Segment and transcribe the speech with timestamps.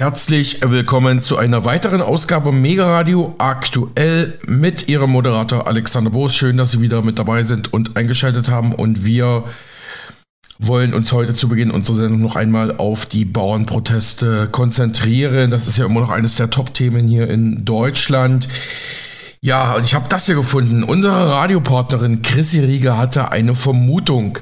[0.00, 6.34] Herzlich willkommen zu einer weiteren Ausgabe Mega Radio aktuell mit Ihrem Moderator Alexander Boos.
[6.34, 8.74] Schön, dass Sie wieder mit dabei sind und eingeschaltet haben.
[8.74, 9.44] Und wir
[10.58, 15.50] wollen uns heute zu Beginn unserer Sendung noch einmal auf die Bauernproteste konzentrieren.
[15.50, 18.48] Das ist ja immer noch eines der Top-Themen hier in Deutschland.
[19.42, 20.82] Ja, und ich habe das hier gefunden.
[20.82, 24.38] Unsere Radiopartnerin Chrissy Rieger hatte eine Vermutung.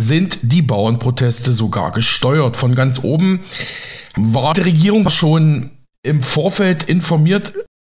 [0.00, 3.40] Sind die Bauernproteste sogar gesteuert von ganz oben?
[4.16, 5.70] war die Regierung schon
[6.02, 7.52] im Vorfeld informiert,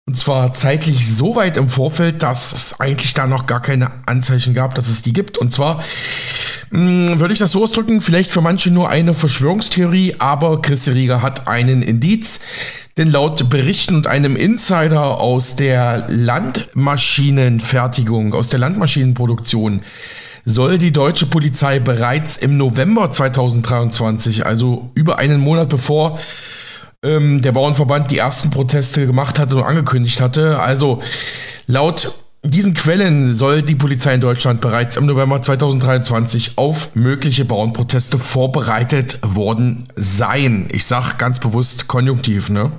[0.09, 4.53] und zwar zeitlich so weit im Vorfeld, dass es eigentlich da noch gar keine Anzeichen
[4.53, 5.39] gab, dass es die gibt.
[5.39, 5.77] Und zwar
[6.71, 10.91] mh, hm, würde ich das so ausdrücken, vielleicht für manche nur eine Verschwörungstheorie, aber Christi
[10.91, 12.41] Rieger hat einen Indiz.
[12.99, 19.83] Denn laut Berichten und einem Insider aus der Landmaschinenfertigung, aus der Landmaschinenproduktion,
[20.45, 26.19] soll die deutsche Polizei bereits im November 2023, also über einen Monat bevor
[27.05, 31.03] ähm, der Bauernverband die ersten Proteste gemacht hatte und angekündigt hatte, also
[31.67, 38.19] laut diesen Quellen soll die Polizei in Deutschland bereits im November 2023 auf mögliche Bauernproteste
[38.19, 40.69] vorbereitet worden sein.
[40.73, 42.73] Ich sag ganz bewusst konjunktiv, ne?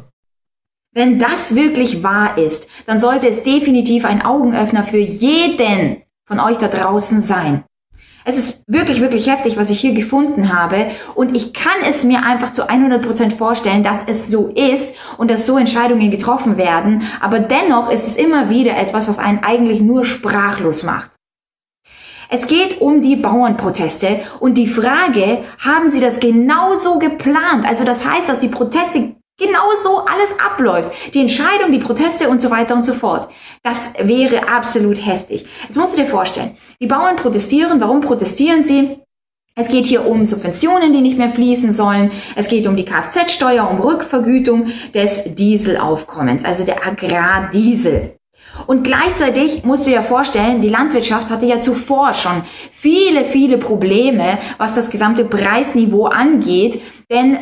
[0.94, 6.58] Wenn das wirklich wahr ist, dann sollte es definitiv ein Augenöffner für jeden von euch
[6.58, 7.64] da draußen sein.
[8.26, 10.88] Es ist wirklich, wirklich heftig, was ich hier gefunden habe.
[11.14, 15.30] Und ich kann es mir einfach zu 100 Prozent vorstellen, dass es so ist und
[15.30, 17.04] dass so Entscheidungen getroffen werden.
[17.20, 21.12] Aber dennoch ist es immer wieder etwas, was einen eigentlich nur sprachlos macht.
[22.30, 27.68] Es geht um die Bauernproteste und die Frage, haben Sie das genauso geplant?
[27.68, 30.92] Also das heißt, dass die Proteste genauso alles abläuft.
[31.14, 33.30] Die Entscheidung, die Proteste und so weiter und so fort.
[33.64, 35.46] Das wäre absolut heftig.
[35.68, 37.82] Jetzt musst du dir vorstellen, die Bauern protestieren.
[37.82, 39.00] Warum protestieren sie?
[39.56, 42.12] Es geht hier um Subventionen, die nicht mehr fließen sollen.
[42.36, 48.16] Es geht um die Kfz-Steuer, um Rückvergütung des Dieselaufkommens, also der Agrardiesel.
[48.66, 54.40] Und gleichzeitig musst du dir vorstellen, die Landwirtschaft hatte ja zuvor schon viele, viele Probleme,
[54.58, 56.82] was das gesamte Preisniveau angeht.
[57.12, 57.38] Denn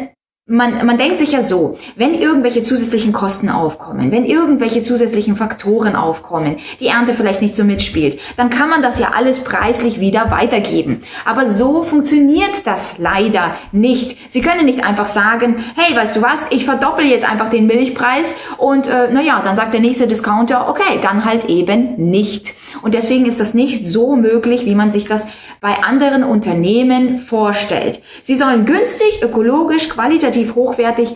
[0.47, 5.95] man, man denkt sich ja so, wenn irgendwelche zusätzlichen Kosten aufkommen, wenn irgendwelche zusätzlichen Faktoren
[5.95, 10.31] aufkommen, die Ernte vielleicht nicht so mitspielt, dann kann man das ja alles preislich wieder
[10.31, 11.01] weitergeben.
[11.25, 14.17] Aber so funktioniert das leider nicht.
[14.31, 18.33] Sie können nicht einfach sagen, hey, weißt du was, ich verdoppel jetzt einfach den Milchpreis
[18.57, 22.55] und äh, naja, dann sagt der nächste Discounter, okay, dann halt eben nicht.
[22.81, 25.27] Und deswegen ist das nicht so möglich, wie man sich das
[25.59, 28.01] bei anderen Unternehmen vorstellt.
[28.21, 31.15] Sie sollen günstig, ökologisch, qualitativ hochwertig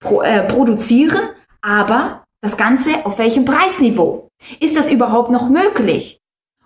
[0.00, 1.20] pro, äh, produzieren,
[1.62, 4.28] aber das Ganze auf welchem Preisniveau?
[4.60, 6.20] Ist das überhaupt noch möglich?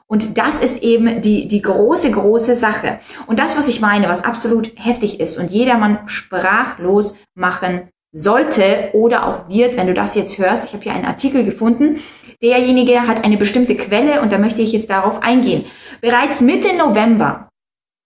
[0.09, 2.99] Und das ist eben die, die große, große Sache.
[3.27, 9.27] Und das, was ich meine, was absolut heftig ist und jedermann sprachlos machen sollte oder
[9.27, 10.65] auch wird, wenn du das jetzt hörst.
[10.65, 12.01] Ich habe hier einen Artikel gefunden.
[12.43, 15.65] Derjenige hat eine bestimmte Quelle und da möchte ich jetzt darauf eingehen.
[16.01, 17.49] Bereits Mitte November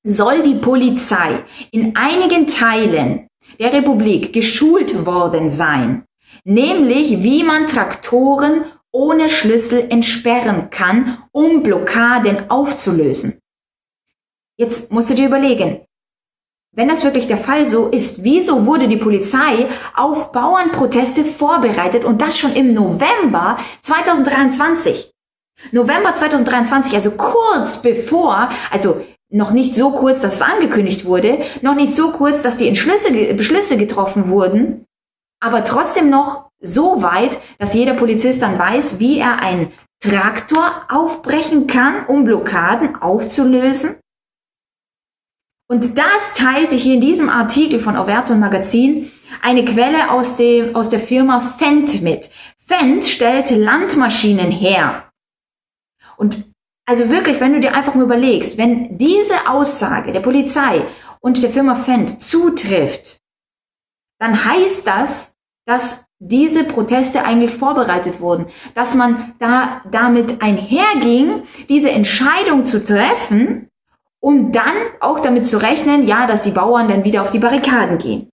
[0.04, 1.38] soll die Polizei
[1.70, 6.04] in einigen Teilen der Republik geschult worden sein,
[6.44, 13.38] nämlich wie man Traktoren ohne Schlüssel entsperren kann, um Blockaden aufzulösen.
[14.56, 15.80] Jetzt musst du dir überlegen,
[16.75, 22.22] wenn das wirklich der Fall so ist, wieso wurde die Polizei auf Bauernproteste vorbereitet und
[22.22, 25.10] das schon im November 2023?
[25.71, 31.75] November 2023, also kurz bevor, also noch nicht so kurz, dass es angekündigt wurde, noch
[31.75, 34.87] nicht so kurz, dass die Entschlüsse, Beschlüsse getroffen wurden,
[35.41, 41.66] aber trotzdem noch so weit, dass jeder Polizist dann weiß, wie er einen Traktor aufbrechen
[41.66, 43.97] kann, um Blockaden aufzulösen
[45.68, 50.90] und das teilte hier in diesem Artikel von Overton Magazin eine Quelle aus, dem, aus
[50.90, 52.30] der Firma Fendt mit.
[52.58, 55.10] Fendt stellt Landmaschinen her.
[56.16, 56.44] Und
[56.86, 60.86] also wirklich, wenn du dir einfach mal überlegst, wenn diese Aussage der Polizei
[61.20, 63.20] und der Firma Fendt zutrifft,
[64.18, 65.34] dann heißt das,
[65.66, 73.68] dass diese Proteste eigentlich vorbereitet wurden, dass man da damit einherging, diese Entscheidung zu treffen,
[74.22, 77.98] um dann auch damit zu rechnen, ja, dass die Bauern dann wieder auf die Barrikaden
[77.98, 78.28] gehen.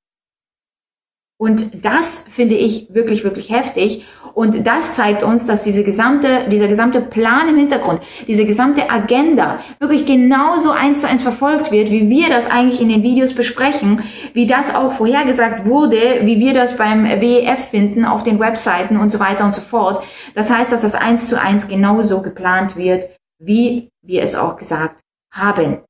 [1.42, 4.06] Und das finde ich wirklich, wirklich heftig.
[4.36, 9.60] Und das zeigt uns, dass diese gesamte, dieser gesamte Plan im Hintergrund, diese gesamte Agenda
[9.80, 14.04] wirklich genauso eins zu eins verfolgt wird, wie wir das eigentlich in den Videos besprechen,
[14.34, 19.10] wie das auch vorhergesagt wurde, wie wir das beim WEF finden auf den Webseiten und
[19.10, 20.04] so weiter und so fort.
[20.36, 23.10] Das heißt, dass das eins zu eins genauso geplant wird,
[23.42, 25.00] wie wir es auch gesagt
[25.32, 25.84] haben.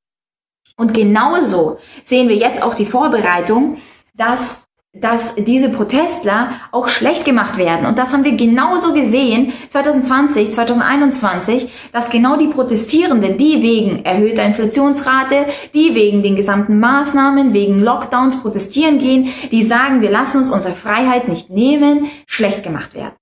[0.78, 3.78] Und genauso sehen wir jetzt auch die Vorbereitung,
[4.16, 4.64] dass
[4.94, 7.86] dass diese Protestler auch schlecht gemacht werden.
[7.86, 14.44] Und das haben wir genauso gesehen 2020, 2021, dass genau die Protestierenden, die wegen erhöhter
[14.44, 15.46] Inflationsrate,
[15.76, 20.74] die wegen den gesamten Maßnahmen, wegen Lockdowns protestieren gehen, die sagen, wir lassen uns unsere
[20.74, 23.19] Freiheit nicht nehmen, schlecht gemacht werden.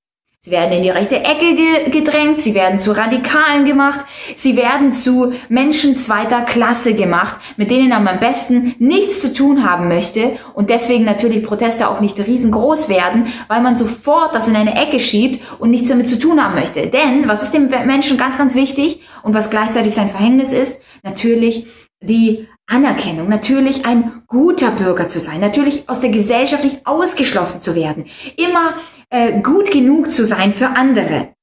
[0.48, 4.00] Sie werden in die rechte Ecke ge gedrängt, sie werden zu Radikalen gemacht,
[4.34, 9.70] sie werden zu Menschen zweiter Klasse gemacht, mit denen man am besten nichts zu tun
[9.70, 14.56] haben möchte und deswegen natürlich Proteste auch nicht riesengroß werden, weil man sofort das in
[14.56, 16.88] eine Ecke schiebt und nichts damit zu tun haben möchte.
[16.88, 20.82] Denn, was ist dem Menschen ganz, ganz wichtig und was gleichzeitig sein Verhängnis ist?
[21.04, 21.68] Natürlich
[22.00, 27.76] die Anerkennung, natürlich ein guter Bürger zu sein, natürlich aus der Gesellschaft nicht ausgeschlossen zu
[27.76, 28.06] werden,
[28.36, 28.74] immer
[29.10, 31.37] äh, gut genug zu sein für andere.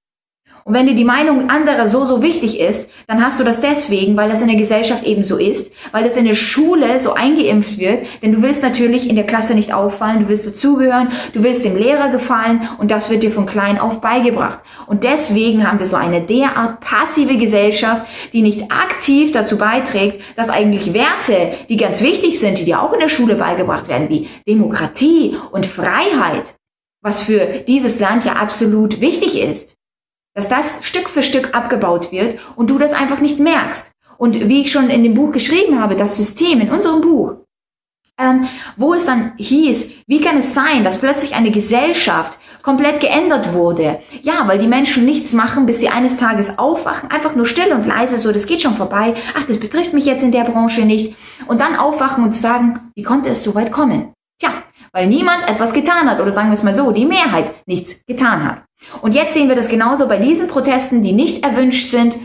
[0.66, 4.16] Und wenn dir die Meinung anderer so, so wichtig ist, dann hast du das deswegen,
[4.16, 7.78] weil das in der Gesellschaft eben so ist, weil das in der Schule so eingeimpft
[7.78, 11.66] wird, denn du willst natürlich in der Klasse nicht auffallen, du willst dazugehören, du willst
[11.66, 14.60] dem Lehrer gefallen und das wird dir von klein auf beigebracht.
[14.86, 20.48] Und deswegen haben wir so eine derart passive Gesellschaft, die nicht aktiv dazu beiträgt, dass
[20.48, 24.30] eigentlich Werte, die ganz wichtig sind, die dir auch in der Schule beigebracht werden, wie
[24.48, 26.54] Demokratie und Freiheit,
[27.02, 29.76] was für dieses Land ja absolut wichtig ist,
[30.34, 33.92] dass das Stück für Stück abgebaut wird und du das einfach nicht merkst.
[34.18, 37.36] Und wie ich schon in dem Buch geschrieben habe, das System in unserem Buch,
[38.18, 38.46] ähm,
[38.76, 43.98] wo es dann hieß, wie kann es sein, dass plötzlich eine Gesellschaft komplett geändert wurde?
[44.22, 47.86] Ja, weil die Menschen nichts machen, bis sie eines Tages aufwachen, einfach nur still und
[47.86, 51.16] leise, so, das geht schon vorbei, ach, das betrifft mich jetzt in der Branche nicht.
[51.48, 54.12] Und dann aufwachen und sagen, wie konnte es so weit kommen?
[54.40, 54.52] Tja,
[54.94, 58.44] weil niemand etwas getan hat oder sagen wir es mal so, die Mehrheit nichts getan
[58.44, 58.62] hat.
[59.02, 62.16] Und jetzt sehen wir das genauso bei diesen Protesten, die nicht erwünscht sind,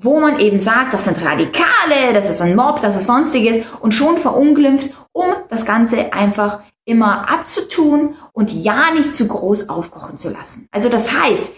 [0.00, 3.92] wo man eben sagt, das sind Radikale, das ist ein Mob, das ist sonstiges und
[3.92, 10.30] schon verunglimpft, um das Ganze einfach immer abzutun und ja nicht zu groß aufkochen zu
[10.30, 10.68] lassen.
[10.70, 11.52] Also das heißt,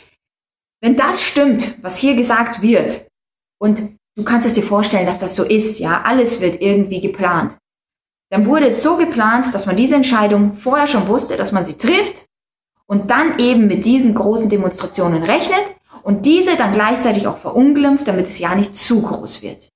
[0.81, 3.07] wenn das stimmt, was hier gesagt wird,
[3.61, 3.81] und
[4.17, 7.57] du kannst es dir vorstellen, dass das so ist, ja, alles wird irgendwie geplant,
[8.33, 11.77] dann wurde es so geplant, dass man diese Entscheidung vorher schon wusste, dass man sie
[11.77, 12.25] trifft
[12.87, 18.27] und dann eben mit diesen großen Demonstrationen rechnet und diese dann gleichzeitig auch verunglimpft, damit
[18.29, 19.69] es ja nicht zu groß wird.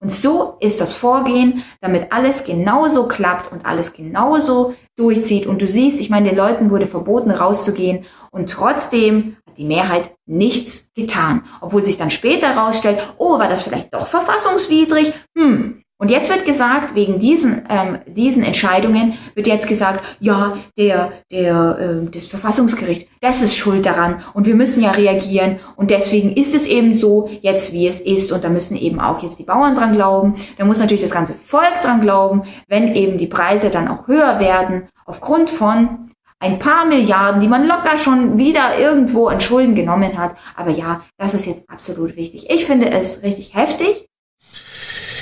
[0.00, 5.46] Und so ist das Vorgehen, damit alles genauso klappt und alles genauso durchzieht.
[5.46, 10.12] Und du siehst, ich meine, den Leuten wurde verboten, rauszugehen und trotzdem hat die Mehrheit
[10.24, 11.44] nichts getan.
[11.60, 15.12] Obwohl sich dann später herausstellt, oh, war das vielleicht doch verfassungswidrig?
[15.36, 21.12] Hm, und jetzt wird gesagt, wegen diesen, ähm, diesen Entscheidungen wird jetzt gesagt, ja, der,
[21.30, 26.32] der, äh, das Verfassungsgericht, das ist schuld daran und wir müssen ja reagieren und deswegen
[26.32, 29.44] ist es eben so jetzt, wie es ist und da müssen eben auch jetzt die
[29.44, 30.34] Bauern dran glauben.
[30.58, 34.38] Da muss natürlich das ganze Volk dran glauben, wenn eben die Preise dann auch höher
[34.38, 40.18] werden aufgrund von ein paar Milliarden, die man locker schon wieder irgendwo an Schulden genommen
[40.18, 40.36] hat.
[40.54, 42.50] Aber ja, das ist jetzt absolut wichtig.
[42.50, 44.10] Ich finde es richtig heftig.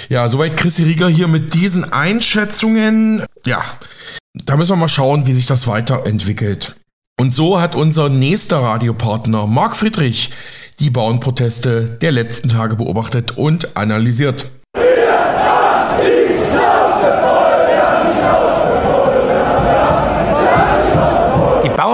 [0.09, 3.25] Ja, soweit Chrissy Rieger hier mit diesen Einschätzungen.
[3.47, 3.63] Ja,
[4.35, 6.77] da müssen wir mal schauen, wie sich das weiterentwickelt.
[7.19, 10.31] Und so hat unser nächster Radiopartner Marc Friedrich
[10.81, 14.51] die Bauernproteste der letzten Tage beobachtet und analysiert.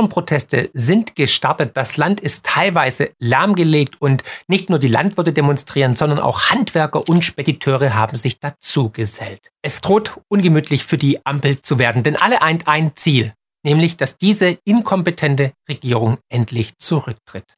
[0.01, 1.73] Bauernproteste sind gestartet.
[1.75, 7.23] Das Land ist teilweise lahmgelegt und nicht nur die Landwirte demonstrieren, sondern auch Handwerker und
[7.23, 9.51] Spediteure haben sich dazu gesellt.
[9.61, 14.17] Es droht ungemütlich für die Ampel zu werden, denn alle eint ein Ziel, nämlich dass
[14.17, 17.57] diese inkompetente Regierung endlich zurücktritt.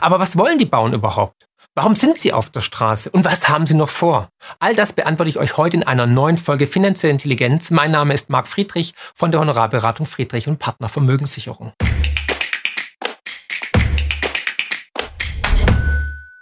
[0.00, 1.48] Aber was wollen die Bauern überhaupt?
[1.74, 4.28] Warum sind Sie auf der Straße und was haben Sie noch vor?
[4.58, 7.70] All das beantworte ich euch heute in einer neuen Folge Finanzielle Intelligenz.
[7.70, 11.72] Mein Name ist Marc Friedrich von der Honorarberatung Friedrich und Partner Vermögenssicherung.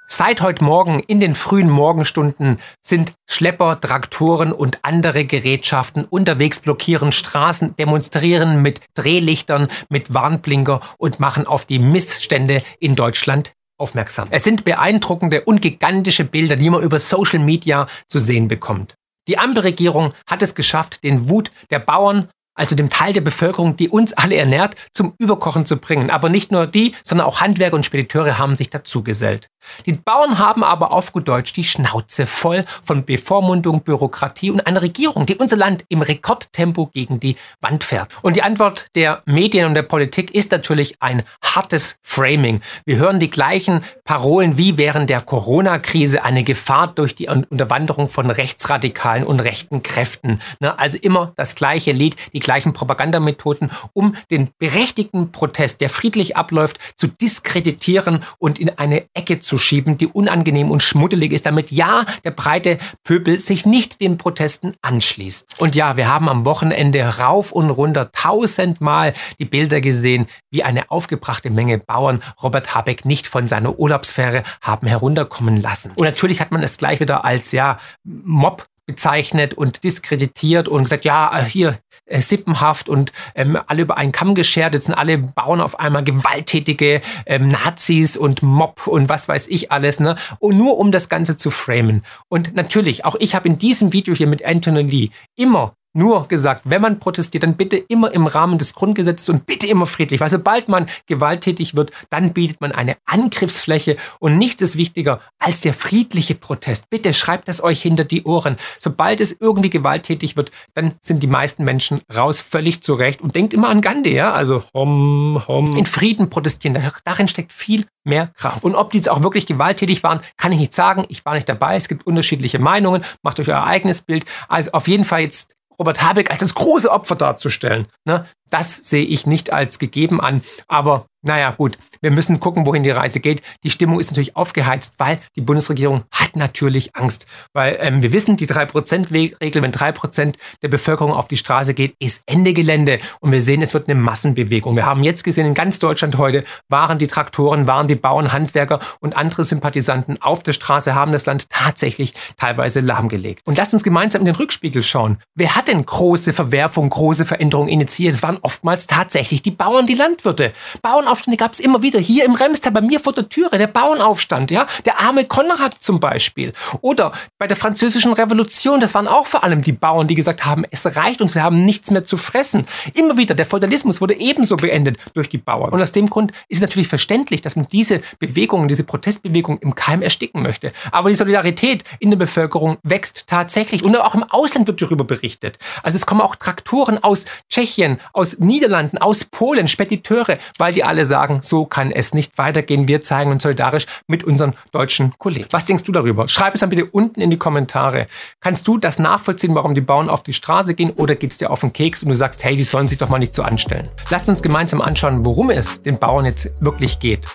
[0.08, 7.12] Seit heute Morgen in den frühen Morgenstunden sind Schlepper, Traktoren und andere Gerätschaften unterwegs, blockieren
[7.12, 14.28] Straßen, demonstrieren mit Drehlichtern, mit Warnblinker und machen auf die Missstände in Deutschland aufmerksam.
[14.30, 18.94] Es sind beeindruckende und gigantische Bilder, die man über Social Media zu sehen bekommt.
[19.28, 23.88] Die Ampelregierung hat es geschafft, den Wut der Bauern, also dem Teil der Bevölkerung, die
[23.88, 26.10] uns alle ernährt, zum Überkochen zu bringen.
[26.10, 29.48] Aber nicht nur die, sondern auch Handwerker und Spediteure haben sich dazu gesellt.
[29.86, 34.82] Die Bauern haben aber auf gut Deutsch die Schnauze voll von Bevormundung, Bürokratie und einer
[34.82, 38.10] Regierung, die unser Land im Rekordtempo gegen die Wand fährt.
[38.22, 42.60] Und die Antwort der Medien und der Politik ist natürlich ein hartes Framing.
[42.84, 48.30] Wir hören die gleichen Parolen wie während der Corona-Krise eine Gefahr durch die Unterwanderung von
[48.30, 50.40] rechtsradikalen und rechten Kräften.
[50.60, 56.36] Ne, also immer das gleiche Lied, die gleichen Propagandamethoden, um den berechtigten Protest, der friedlich
[56.36, 61.70] abläuft, zu diskreditieren und in eine Ecke zu schieben, die unangenehm und schmuddelig ist, damit
[61.70, 65.60] ja, der breite Pöbel sich nicht den Protesten anschließt.
[65.60, 70.90] Und ja, wir haben am Wochenende rauf und runter tausendmal die Bilder gesehen, wie eine
[70.90, 75.92] aufgebrachte Menge Bauern Robert Habeck nicht von seiner Urlaubsfähre haben herunterkommen lassen.
[75.96, 81.04] Und natürlich hat man es gleich wieder als ja Mob bezeichnet und diskreditiert und gesagt,
[81.04, 84.74] ja, äh, hier äh, sippenhaft und ähm, alle über einen Kamm geschert.
[84.74, 89.70] Jetzt sind alle Bauern auf einmal gewalttätige ähm, Nazis und Mob und was weiß ich
[89.70, 90.16] alles, ne?
[90.40, 92.02] Und nur um das Ganze zu framen.
[92.28, 96.62] Und natürlich, auch ich habe in diesem Video hier mit Anthony Lee immer nur gesagt,
[96.64, 100.30] wenn man protestiert, dann bitte immer im Rahmen des Grundgesetzes und bitte immer friedlich, weil
[100.30, 105.74] sobald man gewalttätig wird, dann bietet man eine Angriffsfläche und nichts ist wichtiger als der
[105.74, 106.90] friedliche Protest.
[106.90, 108.56] Bitte schreibt es euch hinter die Ohren.
[108.78, 113.52] Sobald es irgendwie gewalttätig wird, dann sind die meisten Menschen raus, völlig zurecht und denkt
[113.52, 115.76] immer an Gandhi, ja, also hom, hom.
[115.76, 116.80] in Frieden protestieren.
[117.04, 118.64] Darin steckt viel mehr Kraft.
[118.64, 121.04] Und ob die jetzt auch wirklich gewalttätig waren, kann ich nicht sagen.
[121.08, 121.76] Ich war nicht dabei.
[121.76, 123.04] Es gibt unterschiedliche Meinungen.
[123.22, 124.24] Macht euch euer eigenes Bild.
[124.48, 127.88] Also auf jeden Fall jetzt Robert Habeck als das große Opfer darzustellen.
[128.04, 128.26] Ne?
[128.50, 130.42] Das sehe ich nicht als gegeben an.
[130.68, 133.42] Aber naja, gut, wir müssen gucken, wohin die Reise geht.
[133.62, 137.26] Die Stimmung ist natürlich aufgeheizt, weil die Bundesregierung hat natürlich Angst.
[137.52, 142.22] Weil ähm, wir wissen, die 3%-Regel, wenn 3% der Bevölkerung auf die Straße geht, ist
[142.24, 142.98] Ende Gelände.
[143.20, 144.76] Und wir sehen, es wird eine Massenbewegung.
[144.76, 148.80] Wir haben jetzt gesehen, in ganz Deutschland heute waren die Traktoren, waren die Bauern, Handwerker
[149.00, 153.42] und andere Sympathisanten auf der Straße, haben das Land tatsächlich teilweise lahmgelegt.
[153.44, 155.18] Und lasst uns gemeinsam in den Rückspiegel schauen.
[155.34, 158.14] Wer hat denn große Verwerfung, große Veränderungen initiiert?
[158.14, 160.52] Es waren oftmals tatsächlich die Bauern, die Landwirte.
[160.82, 162.00] Bauernaufstände gab es immer wieder.
[162.00, 164.66] Hier im Remstal bei mir vor der Türe, der Bauernaufstand, ja.
[164.84, 166.52] Der arme Konrad zum Beispiel.
[166.80, 170.64] Oder bei der französischen Revolution, das waren auch vor allem die Bauern, die gesagt haben,
[170.70, 172.66] es reicht uns, wir haben nichts mehr zu fressen.
[172.94, 175.70] Immer wieder, der Feudalismus wurde ebenso beendet durch die Bauern.
[175.70, 179.74] Und aus dem Grund ist es natürlich verständlich, dass man diese Bewegung, diese Protestbewegung im
[179.74, 180.72] Keim ersticken möchte.
[180.92, 183.82] Aber die Solidarität in der Bevölkerung wächst tatsächlich.
[183.84, 185.58] Und auch im Ausland wird darüber berichtet.
[185.82, 191.04] Also es kommen auch Traktoren aus Tschechien, aus Niederlanden, aus Polen, Spediteure, weil die alle
[191.04, 192.88] sagen, so kann es nicht weitergehen.
[192.88, 195.46] Wir zeigen uns solidarisch mit unseren deutschen Kollegen.
[195.50, 196.28] Was denkst du darüber?
[196.28, 198.06] Schreib es dann bitte unten in die Kommentare.
[198.40, 201.50] Kannst du das nachvollziehen, warum die Bauern auf die Straße gehen oder geht es dir
[201.50, 203.88] auf den Keks und du sagst, hey, die sollen sich doch mal nicht so anstellen?
[204.10, 207.26] Lasst uns gemeinsam anschauen, worum es den Bauern jetzt wirklich geht.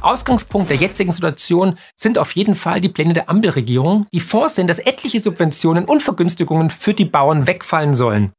[0.00, 4.78] Ausgangspunkt der jetzigen Situation sind auf jeden Fall die Pläne der Ampelregierung, die vorsehen, dass
[4.78, 8.32] etliche Subventionen und Vergünstigungen für die Bauern wegfallen sollen.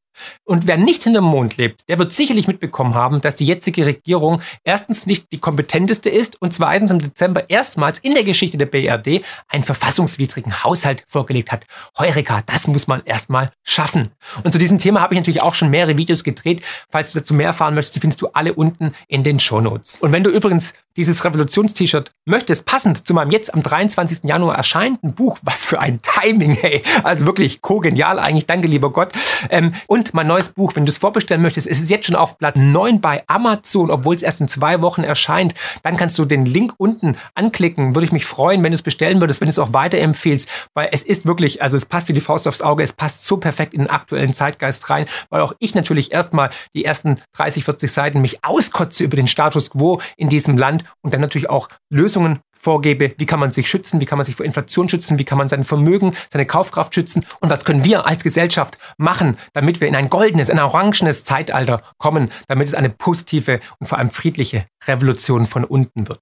[0.43, 4.41] Und wer nicht hinterm Mond lebt, der wird sicherlich mitbekommen haben, dass die jetzige Regierung
[4.63, 9.21] erstens nicht die kompetenteste ist und zweitens im Dezember erstmals in der Geschichte der BRD
[9.47, 11.65] einen verfassungswidrigen Haushalt vorgelegt hat.
[11.97, 14.11] Heureka, das muss man erstmal schaffen.
[14.43, 16.61] Und zu diesem Thema habe ich natürlich auch schon mehrere Videos gedreht.
[16.89, 19.97] Falls du dazu mehr erfahren möchtest, findest du alle unten in den Shownotes.
[20.01, 24.23] Und wenn du übrigens dieses Revolutions-T-Shirt möchtest, passend zu meinem jetzt am 23.
[24.23, 29.11] Januar erscheinenden Buch, was für ein Timing, hey, also wirklich kogenial eigentlich, danke lieber Gott,
[29.49, 32.15] ähm, und und mein neues Buch, wenn du es vorbestellen möchtest, ist es jetzt schon
[32.15, 35.53] auf Platz 9 bei Amazon, obwohl es erst in zwei Wochen erscheint.
[35.83, 37.95] Dann kannst du den Link unten anklicken.
[37.95, 40.89] Würde ich mich freuen, wenn du es bestellen würdest, wenn du es auch weiterempfehlst, weil
[40.91, 43.73] es ist wirklich, also es passt wie die Faust aufs Auge, es passt so perfekt
[43.73, 48.21] in den aktuellen Zeitgeist rein, weil auch ich natürlich erstmal die ersten 30, 40 Seiten
[48.21, 53.13] mich auskotze über den Status quo in diesem Land und dann natürlich auch Lösungen vorgebe,
[53.17, 55.47] wie kann man sich schützen, wie kann man sich vor Inflation schützen, wie kann man
[55.47, 59.95] sein Vermögen, seine Kaufkraft schützen und was können wir als Gesellschaft machen, damit wir in
[59.95, 65.45] ein goldenes, ein orangenes Zeitalter kommen, damit es eine positive und vor allem friedliche Revolution
[65.45, 66.19] von unten wird.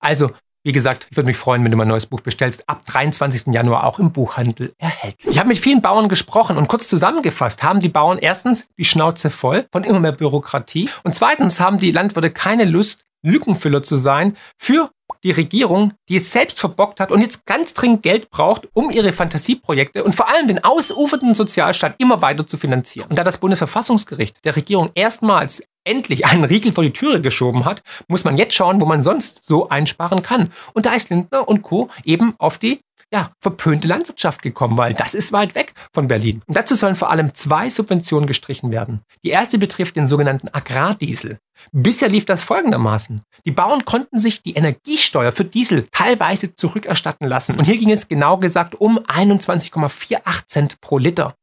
[0.00, 0.30] Also,
[0.64, 2.68] wie gesagt, ich würde mich freuen, wenn du mein neues Buch bestellst.
[2.68, 3.52] Ab 23.
[3.52, 5.32] Januar auch im Buchhandel erhältlich.
[5.32, 9.28] Ich habe mit vielen Bauern gesprochen und kurz zusammengefasst haben die Bauern erstens die Schnauze
[9.28, 14.36] voll von immer mehr Bürokratie und zweitens haben die Landwirte keine Lust, Lückenfüller zu sein
[14.56, 14.90] für
[15.24, 19.12] die Regierung, die es selbst verbockt hat und jetzt ganz dringend Geld braucht, um ihre
[19.12, 23.08] Fantasieprojekte und vor allem den ausufernden Sozialstaat immer weiter zu finanzieren.
[23.08, 27.82] Und da das Bundesverfassungsgericht der Regierung erstmals endlich einen Riegel vor die Türe geschoben hat,
[28.08, 30.52] muss man jetzt schauen, wo man sonst so einsparen kann.
[30.74, 31.88] Und da ist Lindner und Co.
[32.04, 32.80] eben auf die
[33.12, 36.42] ja, verpönte Landwirtschaft gekommen, weil das ist weit weg von Berlin.
[36.46, 39.02] Und dazu sollen vor allem zwei Subventionen gestrichen werden.
[39.22, 41.38] Die erste betrifft den sogenannten Agrardiesel.
[41.72, 43.22] Bisher lief das folgendermaßen.
[43.44, 47.56] Die Bauern konnten sich die Energiesteuer für Diesel teilweise zurückerstatten lassen.
[47.56, 51.34] Und hier ging es genau gesagt um 21,48 Cent pro Liter.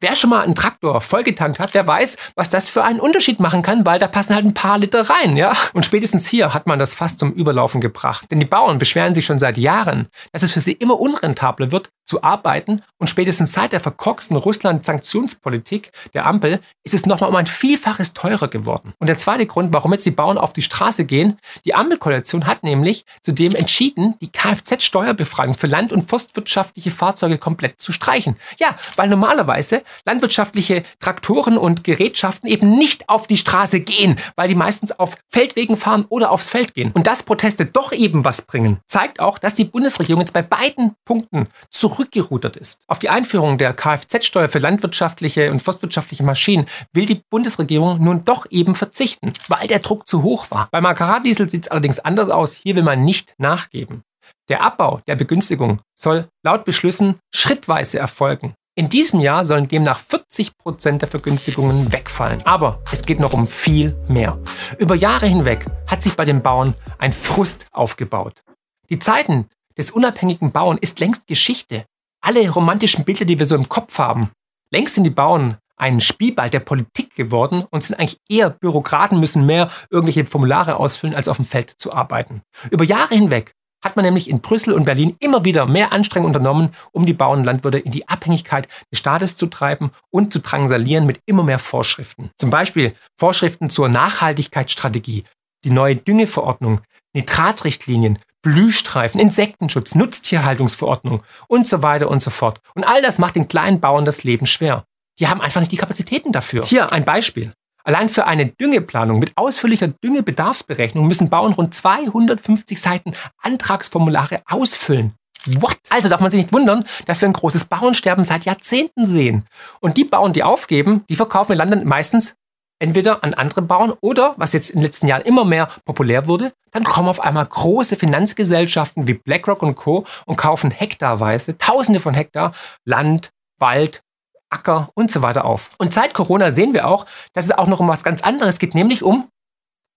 [0.00, 3.62] Wer schon mal einen Traktor vollgetankt hat, der weiß, was das für einen Unterschied machen
[3.62, 5.56] kann, weil da passen halt ein paar Liter rein, ja?
[5.72, 8.26] Und spätestens hier hat man das fast zum Überlaufen gebracht.
[8.30, 11.90] Denn die Bauern beschweren sich schon seit Jahren, dass es für sie immer unrentabler wird,
[12.08, 12.82] zu arbeiten.
[12.98, 18.48] Und spätestens seit der verkorksten Russland-Sanktionspolitik der Ampel ist es nochmal um ein Vielfaches teurer
[18.48, 18.94] geworden.
[18.98, 22.62] Und der zweite Grund, warum jetzt die Bauern auf die Straße gehen, die Ampelkoalition hat
[22.62, 28.36] nämlich zudem entschieden, die Kfz-Steuerbefreiung für land- und forstwirtschaftliche Fahrzeuge komplett zu streichen.
[28.58, 29.67] Ja, weil normalerweise
[30.04, 35.76] landwirtschaftliche Traktoren und Gerätschaften eben nicht auf die Straße gehen, weil die meistens auf Feldwegen
[35.76, 36.92] fahren oder aufs Feld gehen.
[36.92, 40.94] Und dass Proteste doch eben was bringen, zeigt auch, dass die Bundesregierung jetzt bei beiden
[41.04, 42.82] Punkten zurückgerudert ist.
[42.86, 48.46] Auf die Einführung der Kfz-Steuer für landwirtschaftliche und forstwirtschaftliche Maschinen will die Bundesregierung nun doch
[48.50, 50.68] eben verzichten, weil der Druck zu hoch war.
[50.70, 52.52] Beim Agrardiesel sieht es allerdings anders aus.
[52.52, 54.02] Hier will man nicht nachgeben.
[54.48, 58.54] Der Abbau der Begünstigung soll laut Beschlüssen schrittweise erfolgen.
[58.78, 62.40] In diesem Jahr sollen demnach 40 Prozent der Vergünstigungen wegfallen.
[62.46, 64.38] Aber es geht noch um viel mehr.
[64.78, 68.44] Über Jahre hinweg hat sich bei den Bauern ein Frust aufgebaut.
[68.88, 71.86] Die Zeiten des unabhängigen Bauern ist längst Geschichte.
[72.20, 74.30] Alle romantischen Bilder, die wir so im Kopf haben,
[74.72, 79.44] längst sind die Bauern ein Spielball der Politik geworden und sind eigentlich eher Bürokraten, müssen
[79.44, 82.42] mehr irgendwelche Formulare ausfüllen, als auf dem Feld zu arbeiten.
[82.70, 83.54] Über Jahre hinweg
[83.88, 87.38] hat man nämlich in Brüssel und Berlin immer wieder mehr Anstrengungen unternommen, um die Bauern
[87.38, 91.58] und Landwirte in die Abhängigkeit des Staates zu treiben und zu drangsalieren mit immer mehr
[91.58, 92.30] Vorschriften.
[92.36, 95.24] Zum Beispiel Vorschriften zur Nachhaltigkeitsstrategie,
[95.64, 96.82] die neue Düngeverordnung,
[97.14, 102.60] Nitratrichtlinien, Blühstreifen, Insektenschutz, Nutztierhaltungsverordnung und so weiter und so fort.
[102.74, 104.84] Und all das macht den kleinen Bauern das Leben schwer.
[105.18, 106.64] Die haben einfach nicht die Kapazitäten dafür.
[106.64, 107.54] Hier ein Beispiel.
[107.88, 115.14] Allein für eine Düngeplanung mit ausführlicher Düngebedarfsberechnung müssen Bauern rund 250 Seiten Antragsformulare ausfüllen.
[115.46, 115.78] What?
[115.88, 119.46] Also darf man sich nicht wundern, dass wir ein großes Bauernsterben seit Jahrzehnten sehen.
[119.80, 122.34] Und die Bauern, die aufgeben, die verkaufen wir Land meistens
[122.78, 126.52] entweder an andere Bauern oder, was jetzt in den letzten Jahren immer mehr populär wurde,
[126.72, 130.04] dann kommen auf einmal große Finanzgesellschaften wie BlackRock und Co.
[130.26, 132.52] und kaufen hektarweise, tausende von Hektar
[132.84, 134.02] Land, Wald,
[134.50, 135.70] Acker und so weiter auf.
[135.78, 138.74] Und seit Corona sehen wir auch, dass es auch noch um was ganz anderes geht,
[138.74, 139.28] nämlich um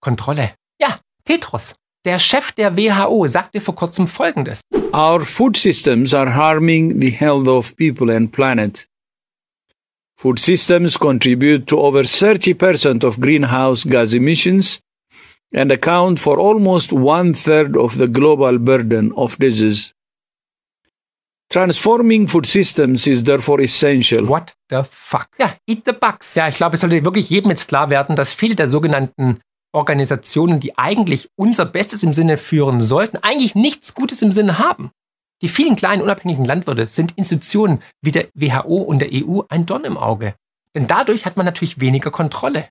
[0.02, 0.54] Kontrolle.
[0.80, 1.76] Ja, Tetros.
[2.04, 4.62] Der Chef der WHO sagte vor kurzem Folgendes.
[4.92, 8.88] Our food systems are harming the health of people and planet.
[10.18, 14.80] Food systems contribute to over 30% of greenhouse gas emissions
[15.54, 19.94] and account for almost one third of the global burden of disease.
[21.52, 24.26] Transforming food systems is therefore essential.
[24.26, 25.28] What the fuck?
[25.38, 26.34] Ja, eat the bugs.
[26.36, 29.38] Ja, ich glaube, es sollte wirklich jedem jetzt klar werden, dass viele der sogenannten
[29.74, 34.92] Organisationen, die eigentlich unser Bestes im Sinne führen sollten, eigentlich nichts Gutes im Sinne haben.
[35.42, 39.84] Die vielen kleinen unabhängigen Landwirte sind Institutionen wie der WHO und der EU ein Dorn
[39.84, 40.36] im Auge.
[40.74, 42.70] Denn dadurch hat man natürlich weniger Kontrolle.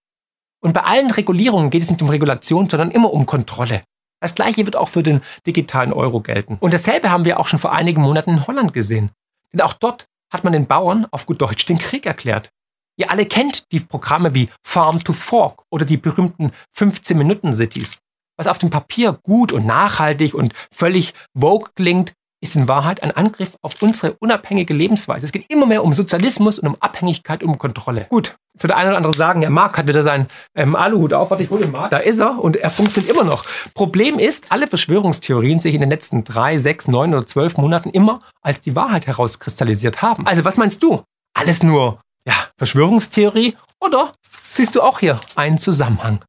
[0.63, 3.83] Und bei allen Regulierungen geht es nicht um Regulation, sondern immer um Kontrolle.
[4.21, 6.59] Das gleiche wird auch für den digitalen Euro gelten.
[6.61, 9.11] Und dasselbe haben wir auch schon vor einigen Monaten in Holland gesehen.
[9.53, 12.51] Denn auch dort hat man den Bauern auf gut Deutsch den Krieg erklärt.
[12.97, 17.99] Ihr alle kennt die Programme wie Farm to Fork oder die berühmten 15-Minuten-Cities.
[18.37, 23.11] Was auf dem Papier gut und nachhaltig und völlig vogue klingt, ist in Wahrheit ein
[23.11, 25.27] Angriff auf unsere unabhängige Lebensweise.
[25.27, 28.07] Es geht immer mehr um Sozialismus und um Abhängigkeit, um Kontrolle.
[28.09, 31.13] Gut, jetzt wird der eine oder andere sagen, ja, Marc hat wieder seinen ähm, Aluhut
[31.13, 31.31] auf.
[31.31, 31.91] Warte, ich hole den Marc.
[31.91, 33.45] Da ist er und er funktioniert immer noch.
[33.75, 38.21] Problem ist, alle Verschwörungstheorien sich in den letzten drei, sechs, neun oder zwölf Monaten immer
[38.41, 40.27] als die Wahrheit herauskristallisiert haben.
[40.27, 41.03] Also was meinst du?
[41.35, 43.57] Alles nur, ja, Verschwörungstheorie?
[43.81, 44.13] Oder
[44.49, 46.21] siehst du auch hier einen Zusammenhang?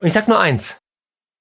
[0.00, 0.76] Und ich sag nur eins.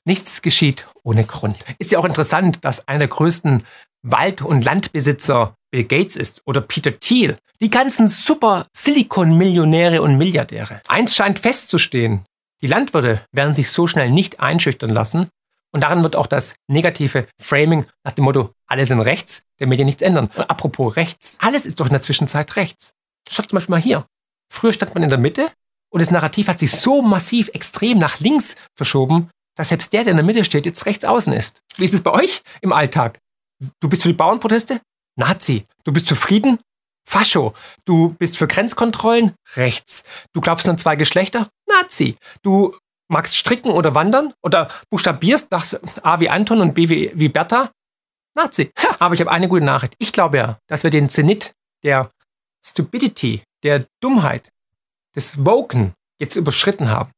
[0.05, 1.57] Nichts geschieht ohne Grund.
[1.79, 3.63] Ist ja auch interessant, dass einer der größten
[4.11, 10.81] Wald- und Landbesitzer Bill Gates ist oder Peter Thiel, die ganzen super Silicon-Millionäre und Milliardäre.
[10.87, 12.25] Eins scheint festzustehen,
[12.61, 15.27] die Landwirte werden sich so schnell nicht einschüchtern lassen
[15.71, 19.85] und daran wird auch das negative Framing nach dem Motto, alle sind rechts, der Medien
[19.85, 20.29] nichts ändern.
[20.35, 22.93] Und apropos rechts, alles ist doch in der Zwischenzeit rechts.
[23.29, 24.05] Schaut zum Beispiel mal hier.
[24.51, 25.51] Früher stand man in der Mitte
[25.89, 30.11] und das Narrativ hat sich so massiv extrem nach links verschoben, dass selbst der, der
[30.11, 31.61] in der Mitte steht, jetzt rechts außen ist.
[31.75, 33.19] Wie ist es bei euch im Alltag?
[33.79, 34.81] Du bist für die Bauernproteste?
[35.17, 35.65] Nazi.
[35.83, 36.59] Du bist zufrieden?
[37.07, 37.53] Fascho.
[37.85, 39.33] Du bist für Grenzkontrollen?
[39.55, 40.03] Rechts.
[40.33, 41.47] Du glaubst nur zwei Geschlechter?
[41.67, 42.17] Nazi.
[42.43, 42.77] Du
[43.09, 44.33] magst stricken oder wandern?
[44.43, 45.65] Oder buchstabierst nach
[46.03, 47.71] A wie Anton und B wie, wie Bertha?
[48.35, 48.71] Nazi.
[48.99, 49.95] Aber ich habe eine gute Nachricht.
[49.97, 52.11] Ich glaube ja, dass wir den Zenit der
[52.63, 54.49] Stupidity, der Dummheit,
[55.15, 57.11] des Woken jetzt überschritten haben.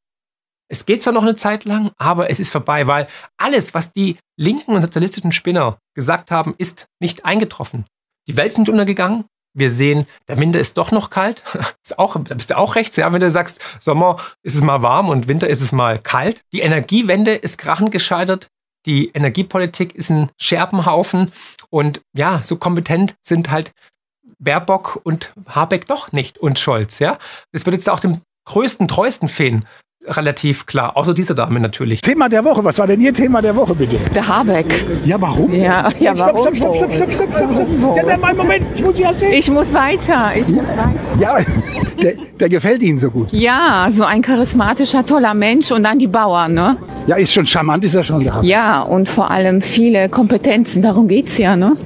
[0.72, 4.16] Es geht zwar noch eine Zeit lang, aber es ist vorbei, weil alles, was die
[4.36, 7.86] linken und sozialistischen Spinner gesagt haben, ist nicht eingetroffen.
[8.28, 9.24] Die Welt sind untergegangen.
[9.52, 11.42] Wir sehen, der Winter ist doch noch kalt.
[11.84, 14.80] ist auch, da bist du auch rechts, ja, wenn du sagst, Sommer ist es mal
[14.80, 16.42] warm und Winter ist es mal kalt.
[16.52, 18.46] Die Energiewende ist krachend gescheitert.
[18.86, 21.32] Die Energiepolitik ist ein Scherbenhaufen.
[21.70, 23.72] Und ja, so kompetent sind halt
[24.38, 27.18] Baerbock und Habeck doch nicht und Scholz, ja.
[27.50, 29.66] Das wird jetzt auch dem größten, treuesten fehlen
[30.06, 30.96] relativ klar.
[30.96, 32.00] Außer dieser Dame natürlich.
[32.00, 32.64] Thema der Woche.
[32.64, 33.98] Was war denn Ihr Thema der Woche, bitte?
[34.14, 34.66] Der Habeck.
[35.04, 35.52] Ja, warum?
[35.52, 36.54] Ja, ja warum?
[36.54, 37.96] Stopp, stopp, stopp, stopp, stopp, stopp, stopp.
[37.96, 39.32] Ja, dann, Moment, ich muss ja sehen.
[39.32, 40.32] Ich muss weiter.
[40.34, 40.94] Ich muss weiter.
[41.20, 41.38] Ja,
[42.02, 43.32] der, der gefällt Ihnen so gut.
[43.32, 46.76] Ja, so ein charismatischer, toller Mensch und dann die Bauern, ne?
[47.06, 48.44] Ja, ist schon charmant, ist er schon gehabt.
[48.44, 50.80] Ja, und vor allem viele Kompetenzen.
[50.80, 51.76] Darum geht's ja, ne?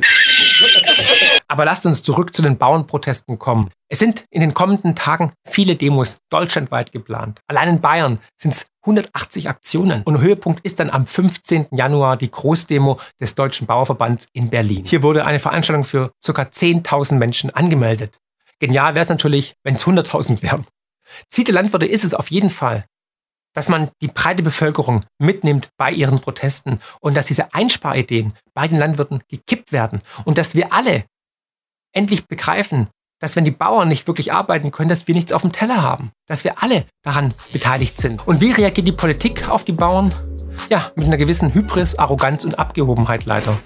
[1.49, 3.71] Aber lasst uns zurück zu den Bauernprotesten kommen.
[3.89, 7.41] Es sind in den kommenden Tagen viele Demos deutschlandweit geplant.
[7.47, 10.03] Allein in Bayern sind es 180 Aktionen.
[10.03, 11.69] Und Höhepunkt ist dann am 15.
[11.71, 14.85] Januar die Großdemo des Deutschen Bauerverbands in Berlin.
[14.87, 16.43] Hier wurde eine Veranstaltung für ca.
[16.43, 18.19] 10.000 Menschen angemeldet.
[18.59, 20.65] Genial wäre es natürlich, wenn es 100.000 wären.
[21.29, 22.85] Ziel der Landwirte ist es auf jeden Fall,
[23.55, 28.79] dass man die breite Bevölkerung mitnimmt bei ihren Protesten und dass diese Einsparideen bei den
[28.79, 31.05] Landwirten gekippt werden und dass wir alle
[31.93, 32.89] endlich begreifen,
[33.21, 36.11] dass wenn die Bauern nicht wirklich arbeiten können, dass wir nichts auf dem Teller haben,
[36.27, 38.27] dass wir alle daran beteiligt sind.
[38.27, 40.13] Und wie reagiert die Politik auf die Bauern?
[40.69, 43.59] Ja, mit einer gewissen Hybris, Arroganz und Abgehobenheit leider.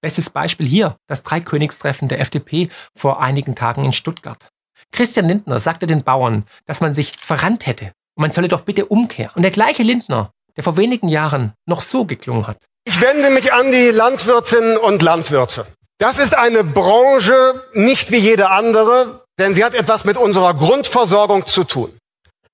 [0.00, 4.50] Bestes Beispiel hier, das Dreikönigstreffen der FDP vor einigen Tagen in Stuttgart.
[4.90, 8.86] Christian Lindner sagte den Bauern, dass man sich verrannt hätte und man solle doch bitte
[8.86, 9.32] umkehren.
[9.34, 12.58] Und der gleiche Lindner, der vor wenigen Jahren noch so geklungen hat.
[12.84, 15.66] Ich wende mich an die Landwirtinnen und Landwirte.
[15.98, 21.46] Das ist eine Branche nicht wie jede andere, denn sie hat etwas mit unserer Grundversorgung
[21.46, 21.96] zu tun.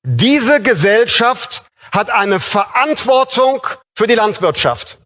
[0.06, 3.66] Diese Gesellschaft hat eine Verantwortung
[3.96, 4.98] für die Landwirtschaft.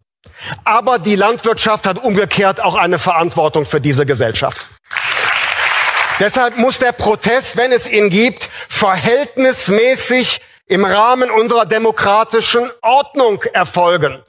[0.65, 4.67] Aber die Landwirtschaft hat umgekehrt auch eine Verantwortung für diese Gesellschaft.
[6.19, 14.21] Deshalb muss der Protest, wenn es ihn gibt, verhältnismäßig im Rahmen unserer demokratischen Ordnung erfolgen.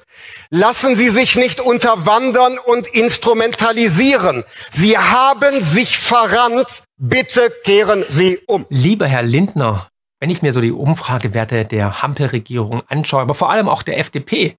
[0.50, 4.44] Lassen Sie sich nicht unterwandern und instrumentalisieren.
[4.70, 6.84] Sie haben sich verrannt.
[6.96, 8.66] Bitte kehren Sie um.
[8.70, 9.88] Lieber Herr Lindner,
[10.20, 14.56] wenn ich mir so die Umfragewerte der Hampelregierung anschaue, aber vor allem auch der FDP,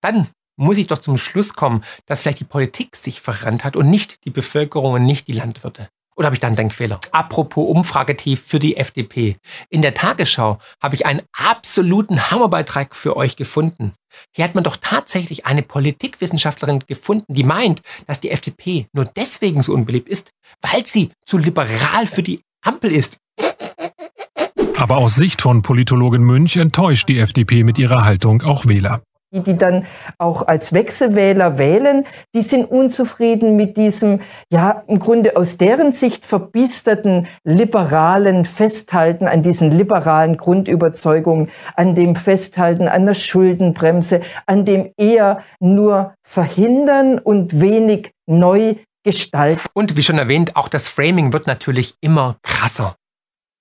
[0.00, 3.88] dann muss ich doch zum Schluss kommen, dass vielleicht die Politik sich verrannt hat und
[3.88, 5.88] nicht die Bevölkerung und nicht die Landwirte.
[6.18, 6.98] Oder habe ich da einen Denkfehler?
[7.12, 9.36] Apropos Umfragetief für die FDP.
[9.70, 13.92] In der Tagesschau habe ich einen absoluten Hammerbeitrag für euch gefunden.
[14.34, 19.62] Hier hat man doch tatsächlich eine Politikwissenschaftlerin gefunden, die meint, dass die FDP nur deswegen
[19.62, 23.18] so unbeliebt ist, weil sie zu liberal für die Ampel ist.
[24.76, 29.42] Aber aus Sicht von Politologin Münch enttäuscht die FDP mit ihrer Haltung auch Wähler die,
[29.42, 29.86] die dann
[30.18, 36.24] auch als Wechselwähler wählen, die sind unzufrieden mit diesem, ja, im Grunde aus deren Sicht
[36.24, 44.92] verbisterten liberalen Festhalten an diesen liberalen Grundüberzeugungen, an dem Festhalten an der Schuldenbremse, an dem
[44.96, 49.62] eher nur verhindern und wenig neu gestalten.
[49.74, 52.96] Und wie schon erwähnt, auch das Framing wird natürlich immer krasser.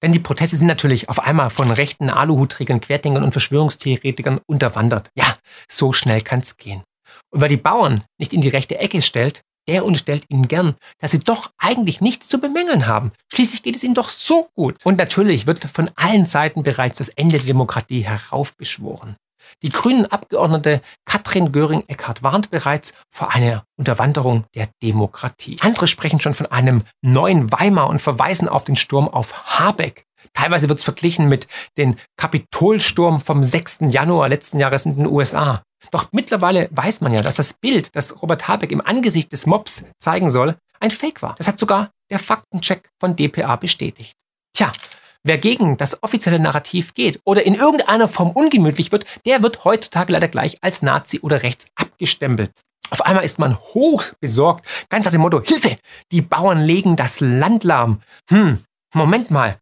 [0.04, 5.10] Denn die Proteste sind natürlich auf einmal von rechten Aluhutträgern, Querdenkern und Verschwörungstheoretikern unterwandert.
[5.16, 5.36] Ja,
[5.68, 6.84] so schnell kann's gehen.
[7.32, 11.12] Und wer die Bauern nicht in die rechte Ecke stellt, der unterstellt ihnen gern, dass
[11.12, 13.12] sie doch eigentlich nichts zu bemängeln haben.
[13.34, 14.78] Schließlich geht es ihnen doch so gut.
[14.86, 19.18] Und natürlich wird von allen Seiten bereits das Ende der Demokratie heraufbeschworen.
[19.64, 25.58] Die grünen Abgeordnete Katrin Göring-Eckardt warnt bereits vor einer Unterwanderung der Demokratie.
[25.62, 30.06] Andere sprechen schon von einem neuen Weimar und verweisen auf den Sturm auf Habeck.
[30.34, 33.80] Teilweise wird es verglichen mit dem Kapitolsturm vom 6.
[33.90, 35.64] Januar letzten Jahres in den USA.
[35.92, 39.86] Doch mittlerweile weiß man ja, dass das Bild, das Robert Habeck im Angesicht des Mobs
[39.98, 41.36] zeigen soll, ein Fake war.
[41.38, 44.14] Das hat sogar der Faktencheck von dpa bestätigt.
[44.54, 44.72] Tja,
[45.24, 50.14] Wer gegen das offizielle Narrativ geht oder in irgendeiner Form ungemütlich wird, der wird heutzutage
[50.14, 52.52] leider gleich als Nazi oder rechts abgestempelt.
[52.90, 55.78] Auf einmal ist man hoch besorgt, ganz nach dem Motto, Hilfe,
[56.12, 58.02] die Bauern legen das Land lahm.
[58.30, 58.60] Hm,
[58.94, 59.58] Moment mal.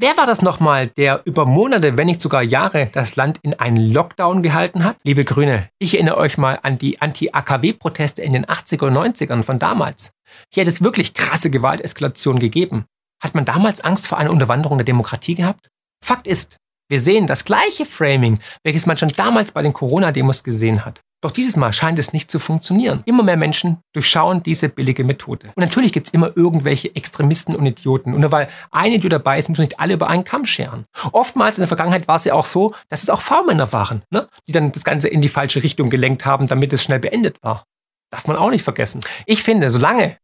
[0.00, 3.92] Wer war das nochmal, der über Monate, wenn nicht sogar Jahre, das Land in einen
[3.92, 4.96] Lockdown gehalten hat?
[5.02, 9.58] Liebe Grüne, ich erinnere euch mal an die Anti-AKW-Proteste in den 80er und 90ern von
[9.58, 10.12] damals.
[10.52, 12.84] Hier hat es wirklich krasse Gewalteskalation gegeben.
[13.22, 15.68] Hat man damals Angst vor einer Unterwanderung der Demokratie gehabt?
[16.04, 16.56] Fakt ist,
[16.90, 21.00] wir sehen das gleiche Framing, welches man schon damals bei den Corona-Demos gesehen hat.
[21.20, 23.02] Doch dieses Mal scheint es nicht zu funktionieren.
[23.04, 25.48] Immer mehr Menschen durchschauen diese billige Methode.
[25.48, 28.14] Und natürlich gibt es immer irgendwelche Extremisten und Idioten.
[28.14, 30.84] Und nur weil ein Idiot dabei ist, müssen nicht alle über einen Kamm scheren.
[31.10, 34.28] Oftmals in der Vergangenheit war es ja auch so, dass es auch V-Männer waren, ne?
[34.46, 37.64] die dann das Ganze in die falsche Richtung gelenkt haben, damit es schnell beendet war.
[38.10, 39.00] Darf man auch nicht vergessen.
[39.26, 40.16] Ich finde, solange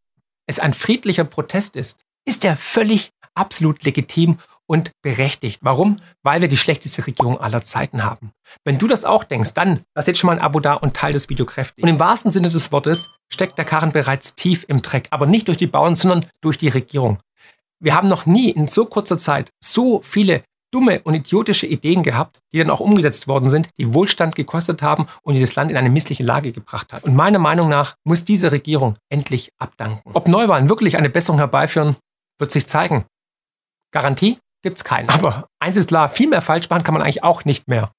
[0.46, 5.60] es ein friedlicher Protest ist, ist er völlig absolut legitim und berechtigt.
[5.62, 6.00] Warum?
[6.22, 8.32] Weil wir die schlechteste Regierung aller Zeiten haben.
[8.64, 11.12] Wenn du das auch denkst, dann lass jetzt schon mal ein Abo da und teile
[11.12, 11.82] das Video kräftig.
[11.82, 15.48] Und im wahrsten Sinne des Wortes steckt der Karren bereits tief im Dreck, aber nicht
[15.48, 17.18] durch die Bauern, sondern durch die Regierung.
[17.80, 20.42] Wir haben noch nie in so kurzer Zeit so viele
[20.74, 25.06] dumme und idiotische Ideen gehabt, die dann auch umgesetzt worden sind, die Wohlstand gekostet haben
[25.22, 27.04] und die das Land in eine missliche Lage gebracht hat.
[27.04, 30.10] Und meiner Meinung nach muss diese Regierung endlich abdanken.
[30.14, 31.94] Ob Neuwahlen wirklich eine Besserung herbeiführen,
[32.38, 33.04] wird sich zeigen.
[33.92, 34.38] Garantie?
[34.64, 35.08] gibt es keinen.
[35.10, 37.92] Aber eins ist klar, viel mehr falsch machen kann man eigentlich auch nicht mehr.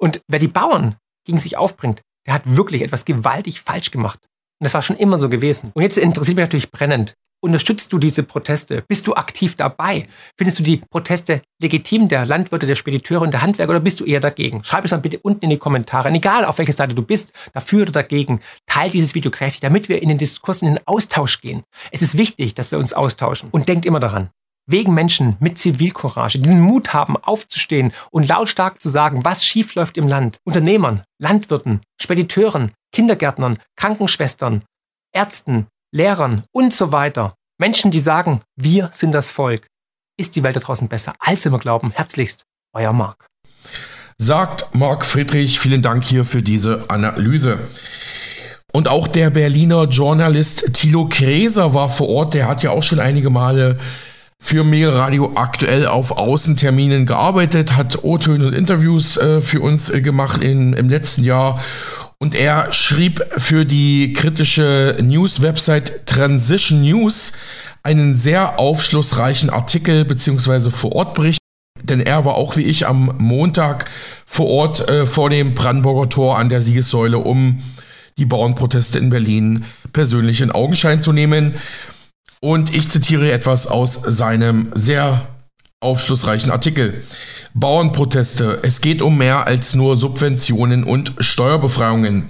[0.00, 4.18] Und wer die Bauern gegen sich aufbringt, der hat wirklich etwas gewaltig falsch gemacht.
[4.58, 5.70] Und das war schon immer so gewesen.
[5.74, 7.14] Und jetzt interessiert mich natürlich brennend.
[7.42, 8.84] Unterstützt du diese Proteste?
[8.86, 10.06] Bist du aktiv dabei?
[10.36, 14.04] Findest du die Proteste legitim der Landwirte, der Spediteure und der Handwerker oder bist du
[14.04, 14.62] eher dagegen?
[14.62, 16.08] Schreib es dann bitte unten in die Kommentare.
[16.10, 19.88] Und egal auf welcher Seite du bist, dafür oder dagegen, teil dieses Video kräftig, damit
[19.88, 21.62] wir in den Diskurs, in den Austausch gehen.
[21.90, 23.48] Es ist wichtig, dass wir uns austauschen.
[23.52, 24.28] Und denkt immer daran,
[24.66, 29.96] wegen Menschen mit Zivilcourage, die den Mut haben, aufzustehen und lautstark zu sagen, was schiefläuft
[29.96, 30.36] im Land.
[30.44, 34.62] Unternehmern, Landwirten, Spediteuren, Kindergärtnern, Krankenschwestern,
[35.12, 37.34] Ärzten, Lehrern und so weiter.
[37.58, 39.66] Menschen, die sagen, wir sind das Volk.
[40.18, 41.90] Ist die Welt da draußen besser, als wir glauben?
[41.92, 43.26] Herzlichst, euer Marc.
[44.18, 47.58] Sagt Marc Friedrich, vielen Dank hier für diese Analyse.
[48.72, 52.34] Und auch der Berliner Journalist Thilo Kräser war vor Ort.
[52.34, 53.78] Der hat ja auch schon einige Male
[54.40, 60.00] für Mega Radio aktuell auf Außenterminen gearbeitet, hat O-Töne und Interviews äh, für uns äh,
[60.00, 61.60] gemacht in, im letzten Jahr.
[62.22, 67.32] Und er schrieb für die kritische News-Website Transition News
[67.82, 70.70] einen sehr aufschlussreichen Artikel bzw.
[70.70, 71.40] Vorortbericht.
[71.82, 73.86] Denn er war auch wie ich am Montag
[74.26, 77.62] vor Ort äh, vor dem Brandenburger Tor an der Siegessäule, um
[78.18, 81.54] die Bauernproteste in Berlin persönlich in Augenschein zu nehmen.
[82.42, 85.26] Und ich zitiere etwas aus seinem sehr
[85.82, 87.02] aufschlussreichen Artikel.
[87.54, 88.58] Bauernproteste.
[88.62, 92.28] Es geht um mehr als nur Subventionen und Steuerbefreiungen.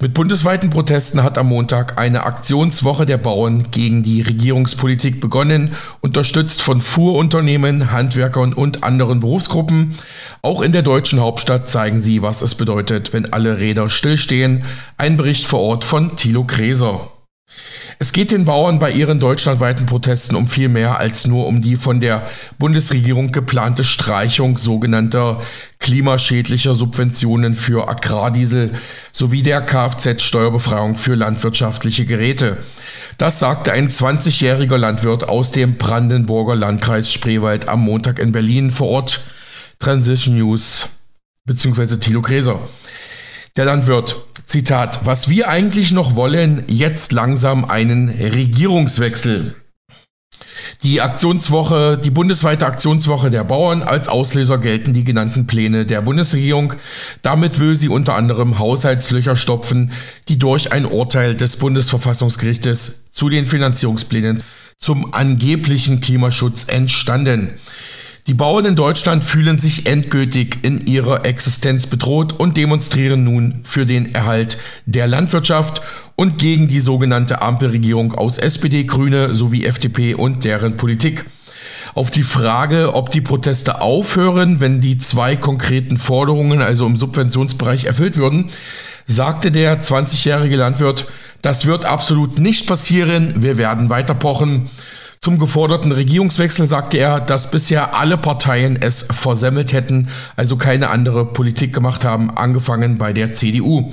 [0.00, 6.62] Mit bundesweiten Protesten hat am Montag eine Aktionswoche der Bauern gegen die Regierungspolitik begonnen, unterstützt
[6.62, 9.96] von Fuhrunternehmen, Handwerkern und anderen Berufsgruppen.
[10.42, 14.64] Auch in der deutschen Hauptstadt zeigen sie, was es bedeutet, wenn alle Räder stillstehen.
[14.96, 17.08] Ein Bericht vor Ort von Thilo Kräser.
[17.98, 21.76] Es geht den Bauern bei ihren deutschlandweiten Protesten um viel mehr als nur um die
[21.76, 22.26] von der
[22.58, 25.40] Bundesregierung geplante Streichung sogenannter
[25.78, 28.74] klimaschädlicher Subventionen für Agrardiesel
[29.12, 32.58] sowie der Kfz-Steuerbefreiung für landwirtschaftliche Geräte.
[33.18, 38.88] Das sagte ein 20-jähriger Landwirt aus dem Brandenburger Landkreis Spreewald am Montag in Berlin vor
[38.88, 39.24] Ort.
[39.78, 40.90] Transition News
[41.44, 41.96] bzw.
[41.96, 42.60] Thilo Gräser.
[43.56, 49.54] Der Landwirt, Zitat, was wir eigentlich noch wollen, jetzt langsam einen Regierungswechsel.
[50.82, 56.74] Die Aktionswoche, die bundesweite Aktionswoche der Bauern als Auslöser gelten die genannten Pläne der Bundesregierung.
[57.22, 59.90] Damit will sie unter anderem Haushaltslöcher stopfen,
[60.28, 64.42] die durch ein Urteil des Bundesverfassungsgerichtes zu den Finanzierungsplänen
[64.78, 67.54] zum angeblichen Klimaschutz entstanden.
[68.26, 73.86] Die Bauern in Deutschland fühlen sich endgültig in ihrer Existenz bedroht und demonstrieren nun für
[73.86, 75.80] den Erhalt der Landwirtschaft
[76.16, 81.24] und gegen die sogenannte Ampelregierung aus SPD, Grüne sowie FDP und deren Politik.
[81.94, 87.84] Auf die Frage, ob die Proteste aufhören, wenn die zwei konkreten Forderungen, also im Subventionsbereich,
[87.84, 88.46] erfüllt würden,
[89.06, 91.06] sagte der 20-jährige Landwirt,
[91.42, 94.68] das wird absolut nicht passieren, wir werden weiter pochen.
[95.26, 101.26] Zum geforderten Regierungswechsel sagte er, dass bisher alle Parteien es versemmelt hätten, also keine andere
[101.26, 103.92] Politik gemacht haben, angefangen bei der CDU.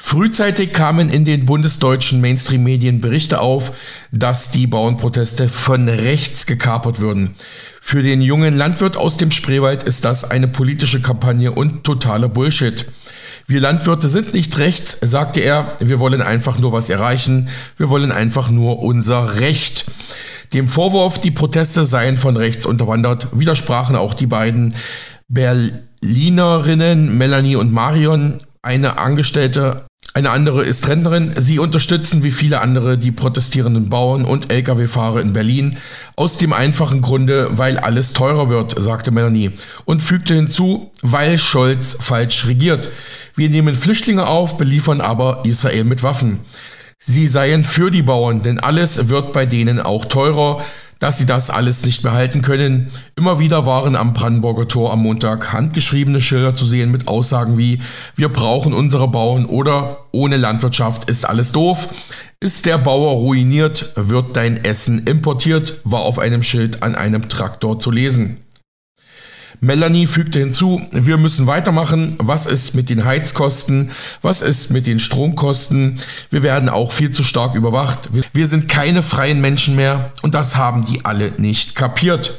[0.00, 3.70] Frühzeitig kamen in den bundesdeutschen Mainstream-Medien Berichte auf,
[4.10, 7.36] dass die Bauernproteste von rechts gekapert würden.
[7.80, 12.84] Für den jungen Landwirt aus dem Spreewald ist das eine politische Kampagne und totaler Bullshit.
[13.46, 18.10] Wir Landwirte sind nicht rechts, sagte er, wir wollen einfach nur was erreichen, wir wollen
[18.10, 19.86] einfach nur unser Recht.
[20.52, 24.74] Dem Vorwurf, die Proteste seien von rechts unterwandert, widersprachen auch die beiden
[25.28, 28.38] Berlinerinnen Melanie und Marion.
[28.62, 31.34] Eine Angestellte, eine andere ist Rentnerin.
[31.36, 35.76] Sie unterstützen wie viele andere die protestierenden Bauern und Lkw-Fahrer in Berlin.
[36.16, 39.52] Aus dem einfachen Grunde, weil alles teurer wird, sagte Melanie
[39.84, 42.90] und fügte hinzu, weil Scholz falsch regiert.
[43.34, 46.40] Wir nehmen Flüchtlinge auf, beliefern aber Israel mit Waffen.
[47.00, 50.64] Sie seien für die Bauern, denn alles wird bei denen auch teurer,
[50.98, 52.90] dass sie das alles nicht behalten können.
[53.14, 57.80] Immer wieder waren am Brandenburger Tor am Montag handgeschriebene Schilder zu sehen mit Aussagen wie
[58.16, 61.88] Wir brauchen unsere Bauern oder ohne Landwirtschaft ist alles doof.
[62.40, 67.78] Ist der Bauer ruiniert, wird dein Essen importiert, war auf einem Schild an einem Traktor
[67.78, 68.38] zu lesen.
[69.60, 72.14] Melanie fügte hinzu, wir müssen weitermachen.
[72.18, 73.90] Was ist mit den Heizkosten?
[74.22, 75.98] Was ist mit den Stromkosten?
[76.30, 78.08] Wir werden auch viel zu stark überwacht.
[78.32, 82.38] Wir sind keine freien Menschen mehr und das haben die alle nicht kapiert.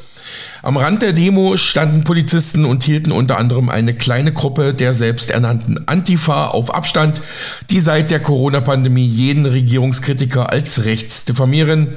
[0.61, 5.87] Am Rand der Demo standen Polizisten und hielten unter anderem eine kleine Gruppe der selbsternannten
[5.87, 7.21] Antifa auf Abstand,
[7.69, 11.95] die seit der Corona-Pandemie jeden Regierungskritiker als rechts diffamieren.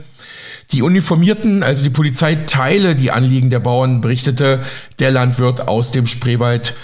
[0.72, 4.64] Die Uniformierten, also die Polizei, teile die Anliegen der Bauern, berichtete
[4.98, 6.74] der Landwirt aus dem Spreewald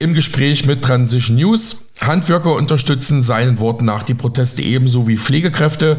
[0.00, 1.86] im Gespräch mit Transition News.
[2.00, 5.98] Handwerker unterstützen seinen Worten nach die Proteste ebenso wie Pflegekräfte.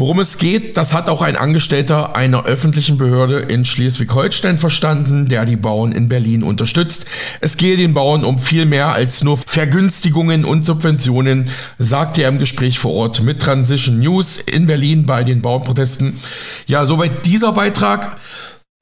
[0.00, 5.44] Worum es geht, das hat auch ein Angestellter einer öffentlichen Behörde in Schleswig-Holstein verstanden, der
[5.44, 7.04] die Bauern in Berlin unterstützt.
[7.42, 12.38] Es gehe den Bauern um viel mehr als nur Vergünstigungen und Subventionen, sagte er im
[12.38, 16.18] Gespräch vor Ort mit Transition News in Berlin bei den Bauernprotesten.
[16.66, 18.16] Ja, soweit dieser Beitrag.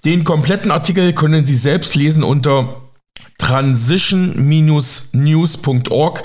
[0.05, 2.77] Den kompletten Artikel können Sie selbst lesen unter
[3.39, 6.23] transition-news.org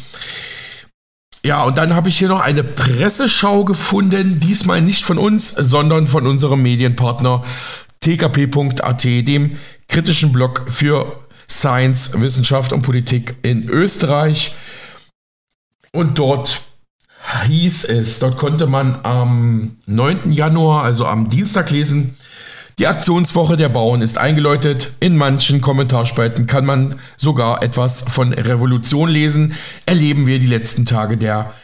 [1.44, 6.06] Ja, und dann habe ich hier noch eine Presseschau gefunden, diesmal nicht von uns, sondern
[6.06, 7.42] von unserem Medienpartner
[8.00, 9.58] tkp.at, dem
[9.88, 14.54] kritischen Blog für Science, Wissenschaft und Politik in Österreich.
[15.92, 16.62] Und dort
[17.42, 20.32] hieß es, dort konnte man am 9.
[20.32, 22.16] Januar, also am Dienstag lesen,
[22.78, 24.94] die Aktionswoche der Bauern ist eingeläutet.
[24.98, 29.54] In manchen Kommentarspalten kann man sogar etwas von Revolution lesen.
[29.86, 31.54] Erleben wir die letzten Tage der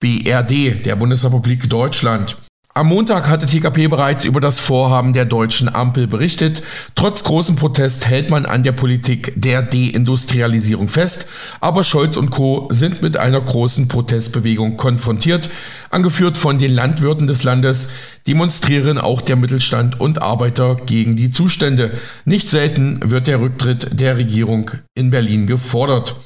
[0.00, 2.38] BRD, der Bundesrepublik Deutschland.
[2.76, 6.64] Am Montag hatte TKP bereits über das Vorhaben der deutschen Ampel berichtet.
[6.96, 11.28] Trotz großem Protest hält man an der Politik der Deindustrialisierung fest,
[11.60, 12.66] aber Scholz und Co.
[12.72, 15.50] sind mit einer großen Protestbewegung konfrontiert.
[15.90, 17.92] Angeführt von den Landwirten des Landes
[18.26, 21.92] demonstrieren auch der Mittelstand und Arbeiter gegen die Zustände.
[22.24, 26.16] Nicht selten wird der Rücktritt der Regierung in Berlin gefordert.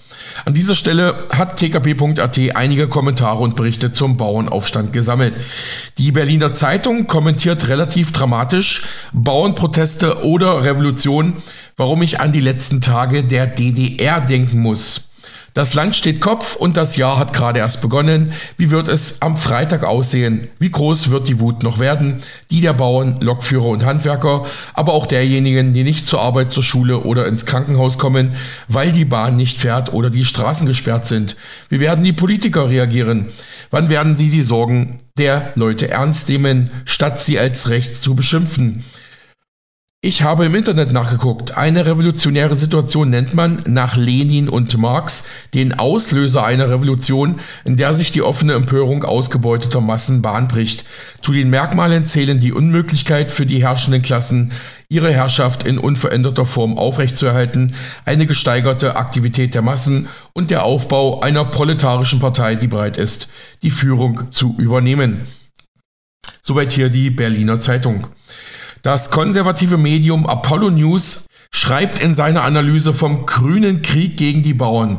[0.44, 5.34] An dieser Stelle hat tkp.at einige Kommentare und Berichte zum Bauernaufstand gesammelt.
[5.98, 11.34] Die Berliner Zeitung kommentiert relativ dramatisch Bauernproteste oder Revolution,
[11.76, 15.07] warum ich an die letzten Tage der DDR denken muss.
[15.58, 18.30] Das Land steht Kopf und das Jahr hat gerade erst begonnen.
[18.58, 20.46] Wie wird es am Freitag aussehen?
[20.60, 22.20] Wie groß wird die Wut noch werden?
[22.52, 27.00] Die der Bauern, Lokführer und Handwerker, aber auch derjenigen, die nicht zur Arbeit, zur Schule
[27.00, 28.36] oder ins Krankenhaus kommen,
[28.68, 31.34] weil die Bahn nicht fährt oder die Straßen gesperrt sind.
[31.70, 33.26] Wie werden die Politiker reagieren?
[33.72, 38.84] Wann werden sie die Sorgen der Leute ernst nehmen, statt sie als rechts zu beschimpfen?
[40.00, 41.58] Ich habe im Internet nachgeguckt.
[41.58, 47.96] Eine revolutionäre Situation nennt man nach Lenin und Marx den Auslöser einer Revolution, in der
[47.96, 50.84] sich die offene Empörung ausgebeuteter Massen Bahn bricht.
[51.20, 54.52] Zu den Merkmalen zählen die Unmöglichkeit für die herrschenden Klassen,
[54.88, 61.44] ihre Herrschaft in unveränderter Form aufrechtzuerhalten, eine gesteigerte Aktivität der Massen und der Aufbau einer
[61.44, 63.28] proletarischen Partei, die bereit ist,
[63.62, 65.26] die Führung zu übernehmen.
[66.40, 68.06] Soweit hier die Berliner Zeitung.
[68.82, 74.98] Das konservative Medium Apollo News schreibt in seiner Analyse vom grünen Krieg gegen die Bauern.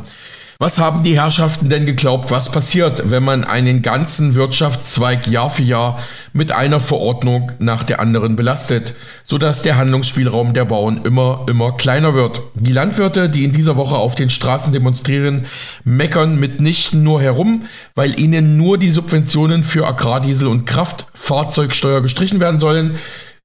[0.62, 5.62] Was haben die Herrschaften denn geglaubt, was passiert, wenn man einen ganzen Wirtschaftszweig Jahr für
[5.62, 5.98] Jahr
[6.34, 12.12] mit einer Verordnung nach der anderen belastet, sodass der Handlungsspielraum der Bauern immer, immer kleiner
[12.12, 12.42] wird?
[12.52, 15.46] Die Landwirte, die in dieser Woche auf den Straßen demonstrieren,
[15.84, 17.62] meckern mitnichten nur herum,
[17.94, 22.98] weil ihnen nur die Subventionen für Agrardiesel und Kraftfahrzeugsteuer gestrichen werden sollen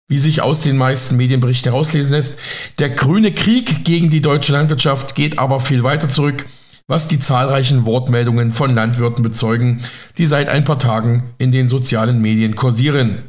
[0.08, 2.38] wie sich aus den meisten Medienberichten herauslesen lässt.
[2.78, 6.46] Der grüne Krieg gegen die deutsche Landwirtschaft geht aber viel weiter zurück,
[6.88, 9.82] was die zahlreichen Wortmeldungen von Landwirten bezeugen,
[10.18, 13.24] die seit ein paar Tagen in den sozialen Medien kursieren.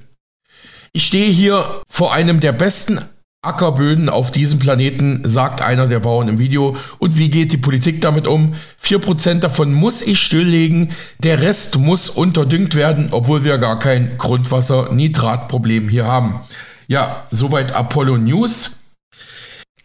[0.92, 3.00] Ich stehe hier vor einem der besten
[3.46, 6.76] Ackerböden auf diesem Planeten, sagt einer der Bauern im Video.
[6.98, 8.54] Und wie geht die Politik damit um?
[8.82, 15.88] 4% davon muss ich stilllegen, der Rest muss unterdüngt werden, obwohl wir gar kein Grundwasser-Nitratproblem
[15.88, 16.40] hier haben.
[16.88, 18.76] Ja, soweit Apollo News.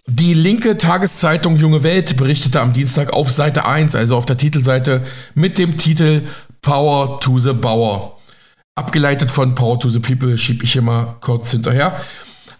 [0.07, 5.03] Die linke Tageszeitung Junge Welt berichtete am Dienstag auf Seite 1, also auf der Titelseite,
[5.33, 6.23] mit dem Titel
[6.61, 8.17] Power to the Bauer.
[8.75, 12.01] Abgeleitet von Power to the People schiebe ich hier mal kurz hinterher.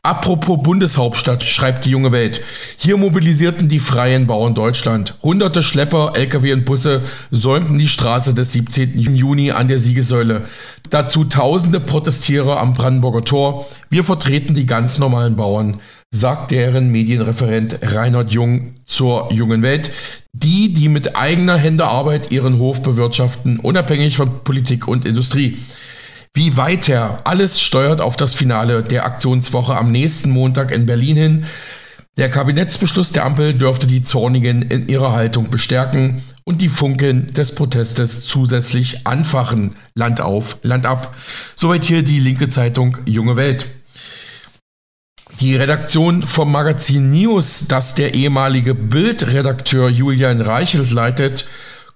[0.04, 2.41] Apropos Bundeshauptstadt, schreibt die junge Welt.
[2.76, 5.14] Hier mobilisierten die freien Bauern Deutschland.
[5.22, 8.97] Hunderte Schlepper, Lkw und Busse säumten die Straße des 17.
[8.97, 10.45] Juni an der Siegessäule.
[10.89, 13.68] Dazu tausende Protestierer am Brandenburger Tor.
[13.91, 15.80] Wir vertreten die ganz normalen Bauern,
[16.10, 19.91] sagt deren Medienreferent Reinhard Jung zur jungen Welt.
[20.34, 25.60] Die, die mit eigener Hände Arbeit ihren Hof bewirtschaften, unabhängig von Politik und Industrie.
[26.34, 27.19] Wie weiter?
[27.25, 31.45] Alles steuert auf das Finale der Aktionswoche am nächsten Montag in Berlin hin.
[32.17, 37.53] Der Kabinettsbeschluss der Ampel dürfte die Zornigen in ihrer Haltung bestärken und die Funken des
[37.55, 39.75] Protestes zusätzlich anfachen.
[39.93, 41.13] Land auf, Land ab.
[41.55, 43.67] Soweit hier die linke Zeitung Junge Welt.
[45.41, 51.47] Die Redaktion vom Magazin News, das der ehemalige Bildredakteur Julian Reichelt leitet,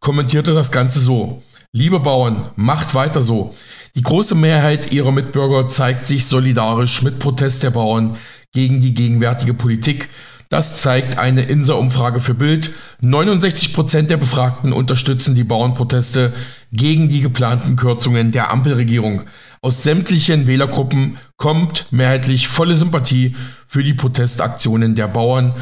[0.01, 1.43] kommentierte das Ganze so.
[1.71, 3.53] Liebe Bauern, macht weiter so.
[3.95, 8.17] Die große Mehrheit ihrer Mitbürger zeigt sich solidarisch mit Protest der Bauern
[8.51, 10.09] gegen die gegenwärtige Politik.
[10.49, 12.71] Das zeigt eine INSA-Umfrage für Bild.
[12.99, 16.33] 69 Prozent der Befragten unterstützen die Bauernproteste
[16.73, 19.23] gegen die geplanten Kürzungen der Ampelregierung.
[19.61, 23.33] Aus sämtlichen Wählergruppen kommt mehrheitlich volle Sympathie
[23.65, 25.53] für die Protestaktionen der Bauern,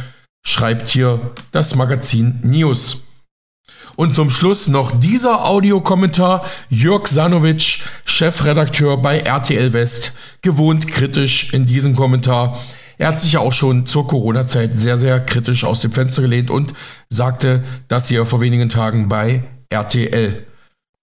[0.44, 1.20] schreibt hier
[1.52, 3.06] das Magazin News.
[3.96, 6.44] Und zum Schluss noch dieser Audiokommentar.
[6.70, 12.58] Jörg Sanovic, Chefredakteur bei RTL West, gewohnt kritisch in diesem Kommentar.
[12.98, 16.50] Er hat sich ja auch schon zur Corona-Zeit sehr, sehr kritisch aus dem Fenster gelehnt
[16.50, 16.74] und
[17.10, 20.46] sagte das hier vor wenigen Tagen bei RTL.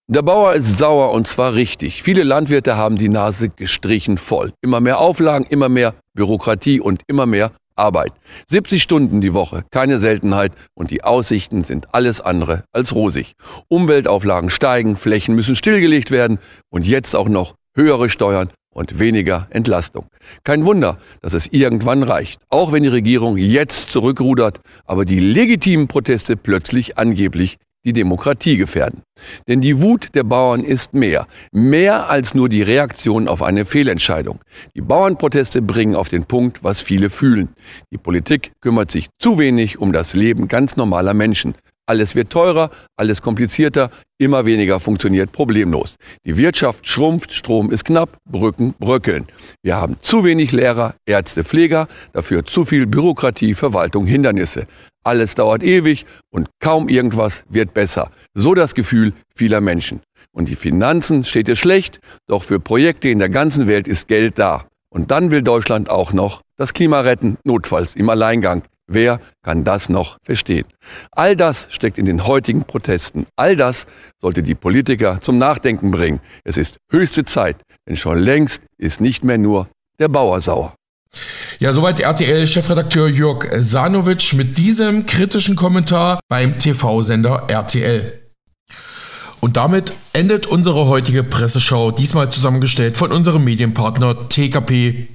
[0.09, 2.03] Der Bauer ist sauer und zwar richtig.
[2.03, 4.53] Viele Landwirte haben die Nase gestrichen voll.
[4.61, 8.13] Immer mehr Auflagen, immer mehr Bürokratie und immer mehr Arbeit.
[8.49, 13.33] 70 Stunden die Woche, keine Seltenheit und die Aussichten sind alles andere als rosig.
[13.69, 20.07] Umweltauflagen steigen, Flächen müssen stillgelegt werden und jetzt auch noch höhere Steuern und weniger Entlastung.
[20.45, 25.89] Kein Wunder, dass es irgendwann reicht, auch wenn die Regierung jetzt zurückrudert, aber die legitimen
[25.89, 29.03] Proteste plötzlich angeblich die Demokratie gefährden.
[29.49, 34.41] Denn die Wut der Bauern ist mehr, mehr als nur die Reaktion auf eine Fehlentscheidung.
[34.75, 37.49] Die Bauernproteste bringen auf den Punkt, was viele fühlen.
[37.93, 41.55] Die Politik kümmert sich zu wenig um das Leben ganz normaler Menschen.
[41.91, 45.97] Alles wird teurer, alles komplizierter, immer weniger funktioniert problemlos.
[46.25, 49.27] Die Wirtschaft schrumpft, Strom ist knapp, Brücken bröckeln.
[49.65, 54.69] Wir haben zu wenig Lehrer, Ärzte, Pfleger, dafür zu viel Bürokratie, Verwaltung, Hindernisse.
[55.03, 58.11] Alles dauert ewig und kaum irgendwas wird besser.
[58.35, 60.01] So das Gefühl vieler Menschen.
[60.33, 64.39] Und die Finanzen steht es schlecht, doch für Projekte in der ganzen Welt ist Geld
[64.39, 64.67] da.
[64.91, 68.63] Und dann will Deutschland auch noch das Klima retten, notfalls im Alleingang.
[68.93, 70.67] Wer kann das noch verstehen?
[71.13, 73.27] All das steckt in den heutigen Protesten.
[73.37, 73.87] All das
[74.21, 76.21] sollte die Politiker zum Nachdenken bringen.
[76.43, 79.69] Es ist höchste Zeit, denn schon längst ist nicht mehr nur
[80.01, 80.75] der Bauer sauer.
[81.61, 88.19] Ja, soweit RTL-Chefredakteur Jörg Sanovic mit diesem kritischen Kommentar beim TV-Sender RTL.
[89.41, 95.09] Und damit endet unsere heutige Presseschau, diesmal zusammengestellt von unserem Medienpartner tkp.at.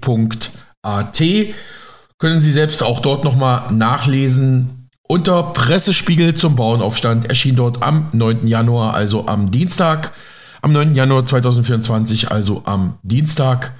[2.19, 4.89] Können Sie selbst auch dort nochmal nachlesen.
[5.07, 8.45] Unter Pressespiegel zum Bauernaufstand erschien dort am 9.
[8.45, 10.13] Januar, also am Dienstag,
[10.61, 10.93] am 9.
[10.93, 13.73] Januar 2024, also am Dienstag.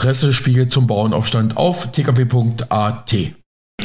[0.00, 3.14] Pressespiegel zum Bauernaufstand auf tkp.at.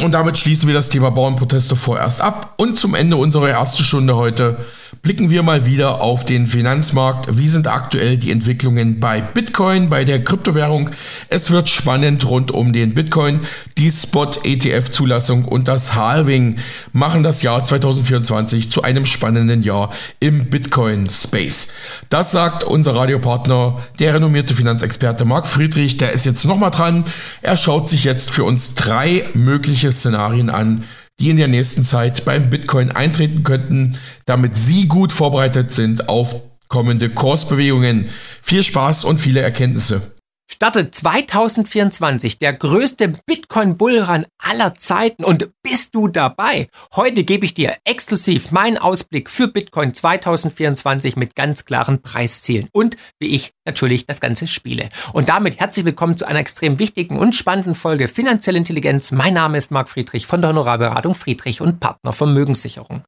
[0.02, 2.54] Und damit schließen wir das Thema Bauernproteste vorerst ab.
[2.58, 4.58] Und zum Ende unserer ersten Stunde heute
[5.02, 7.38] blicken wir mal wieder auf den Finanzmarkt.
[7.38, 10.90] Wie sind aktuell die Entwicklungen bei Bitcoin, bei der Kryptowährung?
[11.30, 13.42] Es wird spannend rund um den Bitcoin.
[13.78, 16.58] Die Spot-ETF-Zulassung und das Halving
[16.94, 21.70] machen das Jahr 2024 zu einem spannenden Jahr im Bitcoin-Space.
[22.10, 25.98] Das sagt unser Radiopartner, der renommierte Finanzexperte Marc Friedrich.
[25.98, 27.04] Der ist jetzt nochmal dran.
[27.42, 30.84] Er schaut sich jetzt für uns drei mögliche mögliche Szenarien an,
[31.20, 36.42] die in der nächsten Zeit beim Bitcoin eintreten könnten, damit Sie gut vorbereitet sind auf
[36.68, 38.06] kommende Kursbewegungen.
[38.42, 40.15] Viel Spaß und viele Erkenntnisse
[40.52, 46.70] startet 2024 der größte Bitcoin-Bullrun aller Zeiten und bist du dabei?
[46.96, 52.98] Heute gebe ich dir exklusiv meinen Ausblick für Bitcoin 2024 mit ganz klaren Preiszielen und
[53.20, 54.90] wie ich natürlich das Ganze spiele.
[55.14, 59.12] Und damit herzlich willkommen zu einer extrem wichtigen und spannenden Folge Finanzielle Intelligenz.
[59.12, 63.04] Mein Name ist Marc Friedrich von der Honorarberatung Friedrich und Partner Vermögenssicherung.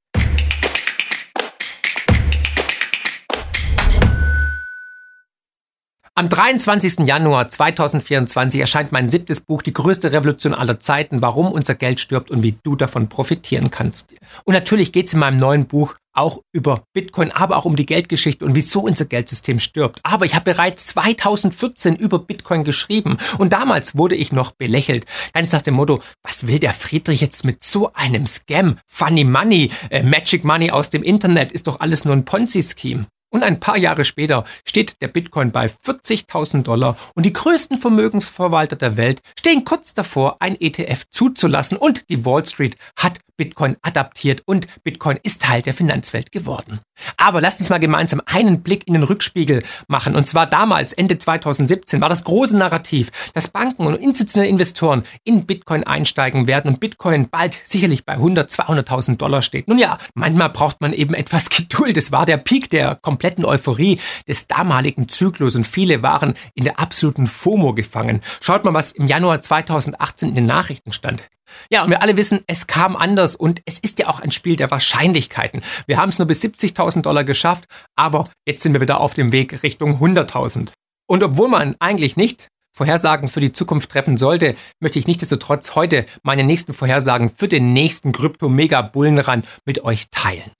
[6.17, 7.05] Am 23.
[7.05, 12.31] Januar 2024 erscheint mein siebtes Buch Die größte Revolution aller Zeiten, warum unser Geld stirbt
[12.31, 14.15] und wie du davon profitieren kannst.
[14.43, 17.85] Und natürlich geht es in meinem neuen Buch auch über Bitcoin, aber auch um die
[17.85, 19.99] Geldgeschichte und wieso unser Geldsystem stirbt.
[20.01, 25.05] Aber ich habe bereits 2014 über Bitcoin geschrieben und damals wurde ich noch belächelt.
[25.35, 28.79] Ganz nach dem Motto, was will der Friedrich jetzt mit so einem Scam?
[28.87, 33.05] Funny Money, äh, Magic Money aus dem Internet ist doch alles nur ein Ponzi-Scheme.
[33.29, 38.77] Und ein paar Jahre später steht der Bitcoin bei 40.000 Dollar und die größten Vermögensverwalter
[38.77, 44.41] der Welt stehen kurz davor, ein ETF zuzulassen und die Wall Street hat Bitcoin adaptiert
[44.45, 46.79] und Bitcoin ist Teil der Finanzwelt geworden.
[47.15, 50.15] Aber lasst uns mal gemeinsam einen Blick in den Rückspiegel machen.
[50.15, 55.45] Und zwar damals, Ende 2017, war das große Narrativ, dass Banken und institutionelle Investoren in
[55.45, 59.67] Bitcoin einsteigen werden und Bitcoin bald sicherlich bei 100, 200.000 Dollar steht.
[59.67, 61.95] Nun ja, manchmal braucht man eben etwas Geduld.
[61.97, 66.79] Es war der Peak der kompletten Euphorie des damaligen Zyklus und viele waren in der
[66.79, 68.21] absoluten FOMO gefangen.
[68.41, 71.27] Schaut mal, was im Januar 2018 in den Nachrichten stand.
[71.71, 74.55] Ja, und wir alle wissen, es kam anders und es ist ja auch ein Spiel
[74.55, 75.63] der Wahrscheinlichkeiten.
[75.87, 77.65] Wir haben es nur bis 70.000 Dollar geschafft,
[77.95, 80.69] aber jetzt sind wir wieder auf dem Weg Richtung 100.000.
[81.07, 86.05] Und obwohl man eigentlich nicht Vorhersagen für die Zukunft treffen sollte, möchte ich nichtsdestotrotz heute
[86.21, 90.51] meine nächsten Vorhersagen für den nächsten Krypto-Mega-Bullenrun mit euch teilen.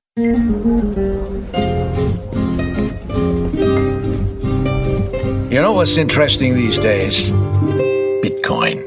[5.52, 7.32] You know what's interesting these days?
[8.22, 8.84] Bitcoin.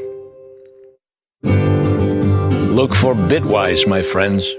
[2.70, 4.54] Look for Bitwise, my friends.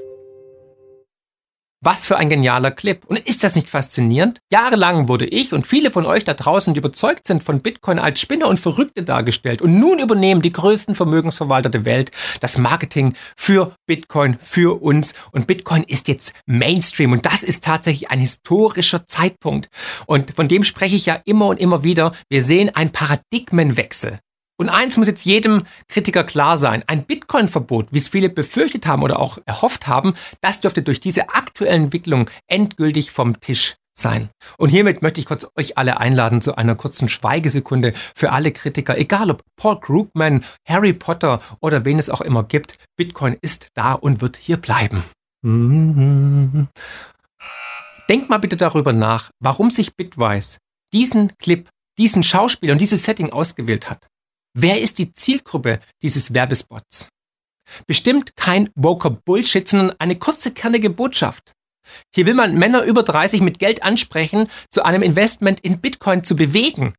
[1.84, 3.04] Was für ein genialer Clip.
[3.06, 4.40] Und ist das nicht faszinierend?
[4.52, 8.22] Jahrelang wurde ich und viele von euch da draußen, die überzeugt sind von Bitcoin, als
[8.22, 9.64] Spinner und Verrückte dargestellt.
[9.64, 15.16] Und nun übernehmen die größten Vermögensverwalter der Welt das Marketing für Bitcoin, für uns.
[15.32, 17.14] Und Bitcoin ist jetzt Mainstream.
[17.14, 19.68] Und das ist tatsächlich ein historischer Zeitpunkt.
[20.06, 22.14] Und von dem spreche ich ja immer und immer wieder.
[22.30, 24.20] Wir sehen einen Paradigmenwechsel.
[24.62, 26.84] Und eins muss jetzt jedem Kritiker klar sein.
[26.86, 31.30] Ein Bitcoin-Verbot, wie es viele befürchtet haben oder auch erhofft haben, das dürfte durch diese
[31.30, 34.30] aktuelle Entwicklung endgültig vom Tisch sein.
[34.60, 39.00] Und hiermit möchte ich kurz euch alle einladen zu einer kurzen Schweigesekunde für alle Kritiker,
[39.00, 42.78] egal ob Paul Krugman, Harry Potter oder wen es auch immer gibt.
[42.98, 45.04] Bitcoin ist da und wird hier bleiben.
[48.08, 50.60] Denkt mal bitte darüber nach, warum sich Bitwise
[50.94, 54.11] diesen Clip, diesen Schauspieler und dieses Setting ausgewählt hat.
[54.54, 57.08] Wer ist die Zielgruppe dieses Werbespots?
[57.88, 61.54] Bestimmt kein woker Bullshit, sondern eine kurze, kernige Botschaft.
[62.14, 66.36] Hier will man Männer über 30 mit Geld ansprechen, zu einem Investment in Bitcoin zu
[66.36, 66.94] bewegen.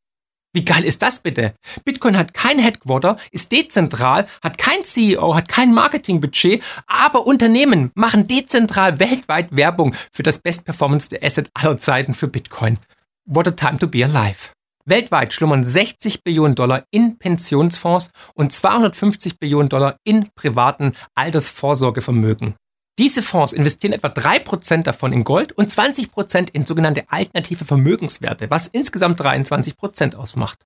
[0.54, 1.54] Wie geil ist das bitte?
[1.84, 8.26] Bitcoin hat kein Headquarter, ist dezentral, hat kein CEO, hat kein Marketingbudget, aber Unternehmen machen
[8.26, 12.78] dezentral weltweit Werbung für das bestperformance Asset aller Zeiten für Bitcoin.
[13.24, 14.52] What a time to be alive.
[14.84, 22.54] Weltweit schlummern 60 Billionen Dollar in Pensionsfonds und 250 Billionen Dollar in privaten Altersvorsorgevermögen.
[22.98, 28.68] Diese Fonds investieren etwa 3% davon in Gold und 20% in sogenannte alternative Vermögenswerte, was
[28.68, 30.58] insgesamt 23% ausmacht.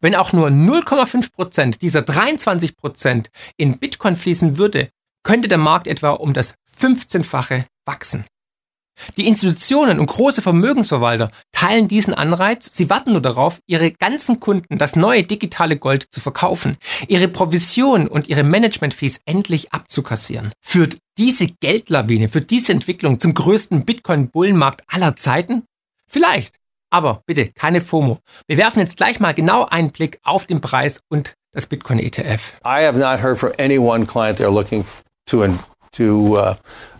[0.00, 4.88] Wenn auch nur 0,5% dieser 23% in Bitcoin fließen würde,
[5.22, 8.24] könnte der Markt etwa um das 15-fache wachsen.
[9.16, 12.68] Die Institutionen und große Vermögensverwalter teilen diesen Anreiz.
[12.72, 16.76] Sie warten nur darauf, ihre ganzen Kunden das neue digitale Gold zu verkaufen,
[17.08, 20.52] ihre Provision und ihre Management-Fees endlich abzukassieren.
[20.60, 25.64] Führt diese Geldlawine, für diese Entwicklung zum größten Bitcoin-Bullenmarkt aller Zeiten?
[26.08, 26.56] Vielleicht.
[26.90, 28.20] Aber bitte keine FOMO.
[28.46, 32.54] Wir werfen jetzt gleich mal genau einen Blick auf den Preis und das Bitcoin ETF.
[32.64, 34.84] I have not heard from any one client they're looking
[35.26, 35.42] to
[35.92, 36.54] to uh,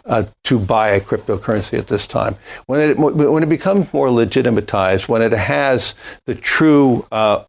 [0.06, 2.36] uh, to buy a cryptocurrency at this time.
[2.66, 5.94] When it when it becomes more legitimatized, when it has
[6.26, 7.44] the true uh,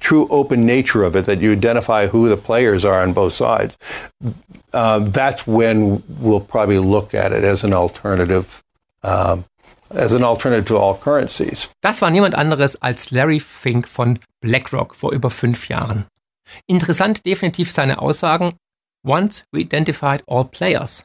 [0.00, 3.76] true open nature of it, that you identify who the players are on both sides,
[4.72, 8.62] uh, that's when we'll probably look at it as an alternative.
[9.02, 9.44] Um,
[9.90, 11.70] as an alternative to all currencies.
[11.80, 16.04] Das war niemand anderes als Larry Fink von BlackRock vor über fünf Jahren.
[16.66, 18.54] Interessant definitiv seine Aussagen.
[19.02, 21.04] Once we identified all players.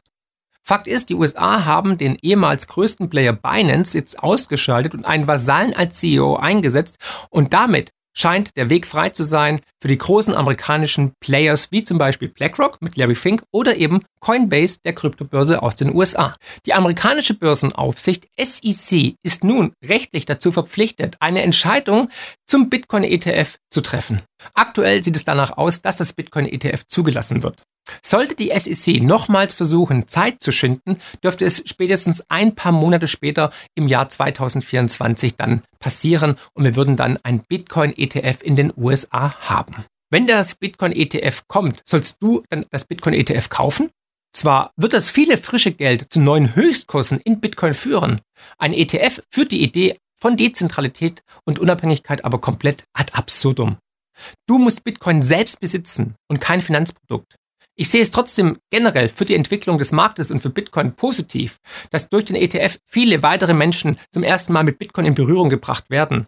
[0.66, 5.74] Fakt ist, die USA haben den ehemals größten Player Binance jetzt ausgeschaltet und einen Vasallen
[5.74, 6.96] als CEO eingesetzt
[7.28, 11.98] und damit scheint der Weg frei zu sein für die großen amerikanischen Players wie zum
[11.98, 16.34] Beispiel BlackRock mit Larry Fink oder eben Coinbase, der Kryptobörse aus den USA.
[16.64, 22.08] Die amerikanische Börsenaufsicht SEC ist nun rechtlich dazu verpflichtet, eine Entscheidung
[22.46, 24.22] zum Bitcoin-ETF zu treffen.
[24.54, 27.62] Aktuell sieht es danach aus, dass das Bitcoin-ETF zugelassen wird.
[28.02, 33.50] Sollte die SEC nochmals versuchen, Zeit zu schinden, dürfte es spätestens ein paar Monate später
[33.74, 39.84] im Jahr 2024 dann passieren und wir würden dann ein Bitcoin-ETF in den USA haben.
[40.10, 43.90] Wenn das Bitcoin-ETF kommt, sollst du dann das Bitcoin-ETF kaufen?
[44.32, 48.20] Zwar wird das viele frische Geld zu neuen Höchstkursen in Bitcoin führen.
[48.58, 53.76] Ein ETF führt die Idee von Dezentralität und Unabhängigkeit aber komplett ad absurdum.
[54.46, 57.36] Du musst Bitcoin selbst besitzen und kein Finanzprodukt.
[57.76, 61.58] Ich sehe es trotzdem generell für die Entwicklung des Marktes und für Bitcoin positiv,
[61.90, 65.90] dass durch den ETF viele weitere Menschen zum ersten Mal mit Bitcoin in Berührung gebracht
[65.90, 66.26] werden.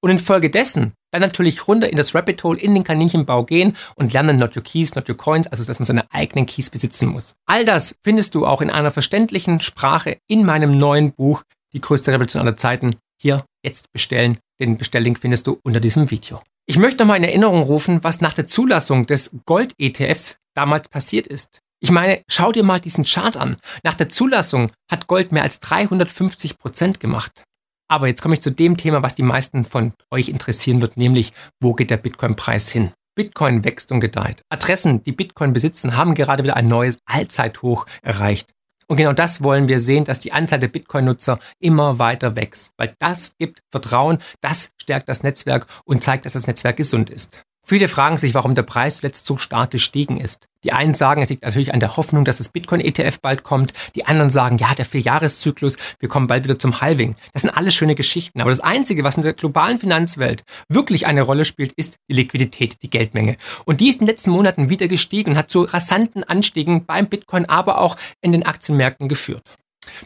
[0.00, 4.36] Und infolgedessen dann natürlich runter in das Rabbit Hole, in den Kaninchenbau gehen und lernen
[4.36, 7.34] Not Your Keys, Not Your Coins, also dass man seine eigenen Keys besitzen muss.
[7.46, 11.42] All das findest du auch in einer verständlichen Sprache in meinem neuen Buch
[11.72, 12.96] Die größte Revolution aller Zeiten.
[13.20, 14.38] Hier jetzt bestellen.
[14.60, 16.40] Den Bestelllink findest du unter diesem Video.
[16.66, 21.60] Ich möchte mal in Erinnerung rufen, was nach der Zulassung des Gold-ETFs damals passiert ist.
[21.80, 23.56] Ich meine, schau dir mal diesen Chart an.
[23.82, 27.44] Nach der Zulassung hat Gold mehr als 350 Prozent gemacht.
[27.88, 31.32] Aber jetzt komme ich zu dem Thema, was die meisten von euch interessieren wird, nämlich,
[31.60, 32.92] wo geht der Bitcoin-Preis hin?
[33.14, 34.42] Bitcoin wächst und gedeiht.
[34.48, 38.50] Adressen, die Bitcoin besitzen, haben gerade wieder ein neues Allzeithoch erreicht.
[38.86, 42.72] Und genau das wollen wir sehen, dass die Anzahl der Bitcoin-Nutzer immer weiter wächst.
[42.76, 47.42] Weil das gibt Vertrauen, das stärkt das Netzwerk und zeigt, dass das Netzwerk gesund ist.
[47.66, 50.48] Viele fragen sich, warum der Preis zuletzt so stark gestiegen ist.
[50.64, 53.72] Die einen sagen, es liegt natürlich an der Hoffnung, dass das Bitcoin-ETF bald kommt.
[53.94, 57.16] Die anderen sagen, ja, der Vierjahreszyklus, wir kommen bald wieder zum Halving.
[57.32, 58.42] Das sind alles schöne Geschichten.
[58.42, 62.82] Aber das Einzige, was in der globalen Finanzwelt wirklich eine Rolle spielt, ist die Liquidität,
[62.82, 63.36] die Geldmenge.
[63.64, 67.08] Und die ist in den letzten Monaten wieder gestiegen und hat zu rasanten Anstiegen beim
[67.08, 69.42] Bitcoin, aber auch in den Aktienmärkten geführt.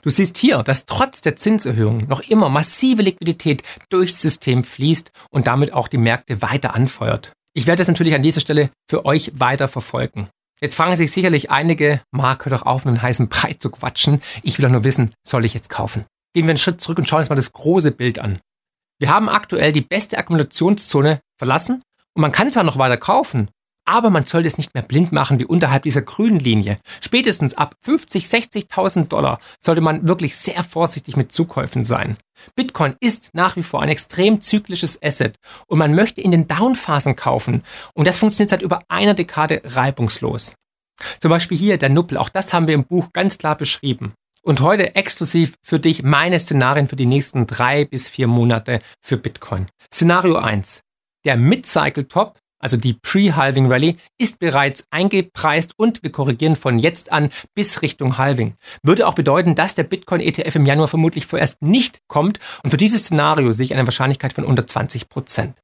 [0.03, 5.47] Du siehst hier, dass trotz der Zinserhöhung noch immer massive Liquidität durchs System fließt und
[5.47, 7.33] damit auch die Märkte weiter anfeuert.
[7.59, 10.29] Ich werde das natürlich an dieser Stelle für euch weiter verfolgen.
[10.61, 14.23] Jetzt fragen sich sicherlich einige, Marc, hör doch auf, einen heißen Brei zu quatschen.
[14.45, 16.05] Ich will doch nur wissen, soll ich jetzt kaufen?
[16.35, 18.39] Gehen wir einen Schritt zurück und schauen uns mal das große Bild an.
[19.01, 21.83] Wir haben aktuell die beste Akkumulationszone verlassen
[22.15, 23.51] und man kann zwar noch weiter kaufen,
[23.89, 26.79] aber man sollte es nicht mehr blind machen wie unterhalb dieser grünen Linie.
[27.01, 32.19] Spätestens ab 50, 60.000 Dollar sollte man wirklich sehr vorsichtig mit Zukäufen sein.
[32.55, 35.37] Bitcoin ist nach wie vor ein extrem zyklisches Asset
[35.67, 37.63] und man möchte in den Downphasen kaufen
[37.95, 40.55] und das funktioniert seit über einer Dekade reibungslos.
[41.21, 44.13] Zum Beispiel hier der Nuppel, auch das haben wir im Buch ganz klar beschrieben.
[44.43, 49.17] Und heute exklusiv für dich meine Szenarien für die nächsten drei bis vier Monate für
[49.17, 49.69] Bitcoin.
[49.93, 50.81] Szenario 1.
[51.25, 57.31] Der Mid-Cycle-Top also die Pre-Halving Rally, ist bereits eingepreist und wir korrigieren von jetzt an
[57.55, 58.55] bis Richtung Halving.
[58.83, 62.77] Würde auch bedeuten, dass der Bitcoin ETF im Januar vermutlich vorerst nicht kommt und für
[62.77, 65.63] dieses Szenario sehe ich eine Wahrscheinlichkeit von unter 20 Prozent.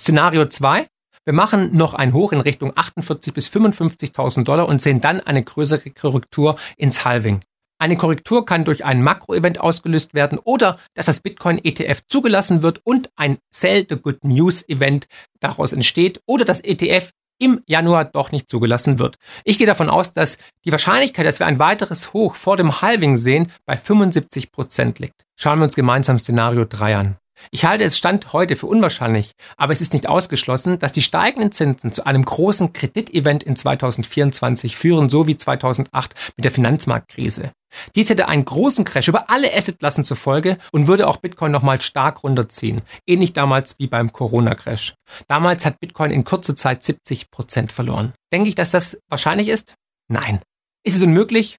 [0.00, 0.86] Szenario 2.
[1.24, 5.42] Wir machen noch ein Hoch in Richtung 48 bis 55.000 Dollar und sehen dann eine
[5.42, 7.40] größere Korrektur ins Halving.
[7.78, 12.80] Eine Korrektur kann durch ein Makroevent ausgelöst werden oder dass das Bitcoin ETF zugelassen wird
[12.84, 15.08] und ein Sell the Good News Event
[15.40, 19.16] daraus entsteht oder das ETF im Januar doch nicht zugelassen wird.
[19.44, 23.18] Ich gehe davon aus, dass die Wahrscheinlichkeit, dass wir ein weiteres Hoch vor dem Halving
[23.18, 25.24] sehen, bei 75 Prozent liegt.
[25.38, 27.16] Schauen wir uns gemeinsam Szenario 3 an.
[27.50, 31.52] Ich halte es Stand heute für unwahrscheinlich, aber es ist nicht ausgeschlossen, dass die steigenden
[31.52, 37.52] Zinsen zu einem großen Kreditevent in 2024 führen, so wie 2008 mit der Finanzmarktkrise.
[37.94, 41.80] Dies hätte einen großen Crash über alle Assetklassen zur Folge und würde auch Bitcoin nochmal
[41.80, 42.82] stark runterziehen.
[43.06, 44.94] Ähnlich damals wie beim Corona-Crash.
[45.28, 48.14] Damals hat Bitcoin in kurzer Zeit 70 Prozent verloren.
[48.32, 49.74] Denke ich, dass das wahrscheinlich ist?
[50.08, 50.40] Nein.
[50.84, 51.58] Ist es unmöglich?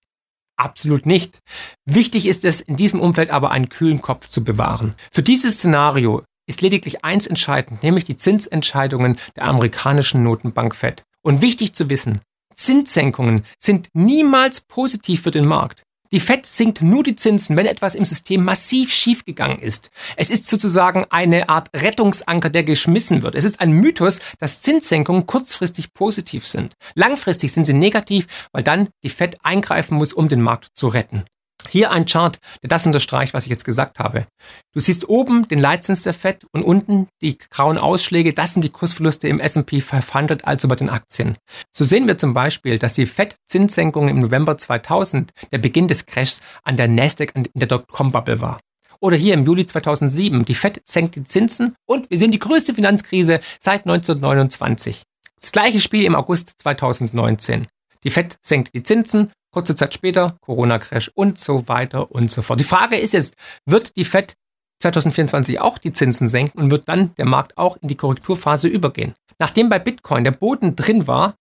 [0.58, 1.40] Absolut nicht.
[1.86, 4.96] Wichtig ist es, in diesem Umfeld aber einen kühlen Kopf zu bewahren.
[5.12, 11.04] Für dieses Szenario ist lediglich eins entscheidend, nämlich die Zinsentscheidungen der amerikanischen Notenbank Fed.
[11.22, 12.22] Und wichtig zu wissen,
[12.56, 15.84] Zinssenkungen sind niemals positiv für den Markt.
[16.12, 19.92] Die Fed sinkt nur die Zinsen, wenn etwas im System massiv schiefgegangen ist.
[20.16, 23.36] Es ist sozusagen eine Art Rettungsanker, der geschmissen wird.
[23.36, 26.74] Es ist ein Mythos, dass Zinssenkungen kurzfristig positiv sind.
[26.96, 31.26] Langfristig sind sie negativ, weil dann die Fed eingreifen muss, um den Markt zu retten.
[31.70, 34.28] Hier ein Chart, der das unterstreicht, was ich jetzt gesagt habe.
[34.74, 38.34] Du siehst oben den Leitzins der FED und unten die grauen Ausschläge.
[38.34, 41.38] Das sind die Kursverluste im S&P 500, also bei den Aktien.
[41.72, 46.42] So sehen wir zum Beispiel, dass die FED-Zinssenkung im November 2000 der Beginn des Crashs
[46.64, 48.60] an der Nasdaq in der Dotcom-Bubble war.
[49.00, 52.74] Oder hier im Juli 2007, die FED senkt die Zinsen und wir sehen die größte
[52.74, 55.04] Finanzkrise seit 1929.
[55.40, 57.68] Das gleiche Spiel im August 2019.
[58.04, 62.60] Die FED senkt die Zinsen Kurze Zeit später, Corona-Crash und so weiter und so fort.
[62.60, 63.34] Die Frage ist jetzt,
[63.66, 64.36] wird die Fed
[64.84, 69.16] 2024 auch die Zinsen senken und wird dann der Markt auch in die Korrekturphase übergehen?
[69.40, 71.34] Nachdem bei Bitcoin der Boden drin war,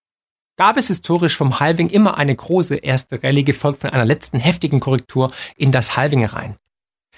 [0.56, 4.80] gab es historisch vom Halving immer eine große erste Rallye, gefolgt von einer letzten heftigen
[4.80, 6.56] Korrektur in das Halving rein.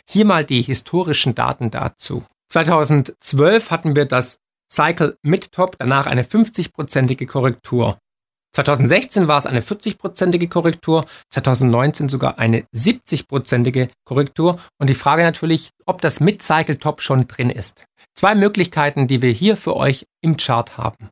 [0.05, 2.25] Hier mal die historischen Daten dazu.
[2.51, 7.99] 2012 hatten wir das Cycle mit Top, danach eine 50-prozentige Korrektur.
[8.55, 15.71] 2016 war es eine 40-prozentige Korrektur, 2019 sogar eine 70-prozentige Korrektur und die Frage natürlich,
[15.87, 17.85] ob das Mid-Cycle-Top schon drin ist.
[18.15, 21.11] Zwei Möglichkeiten, die wir hier für euch im Chart haben.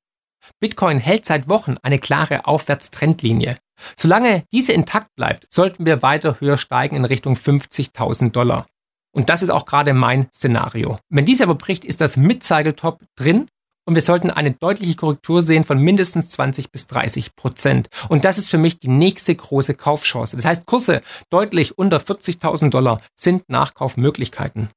[0.61, 3.57] Bitcoin hält seit Wochen eine klare Aufwärtstrendlinie.
[3.97, 8.67] Solange diese intakt bleibt, sollten wir weiter höher steigen in Richtung 50.000 Dollar.
[9.15, 10.99] Und das ist auch gerade mein Szenario.
[11.09, 13.49] Wenn dies aber bricht, ist das Mid-Cycle-Top drin
[13.87, 17.89] und wir sollten eine deutliche Korrektur sehen von mindestens 20 bis 30 Prozent.
[18.09, 20.37] Und das ist für mich die nächste große Kaufchance.
[20.37, 24.71] Das heißt, Kurse deutlich unter 40.000 Dollar sind Nachkaufmöglichkeiten.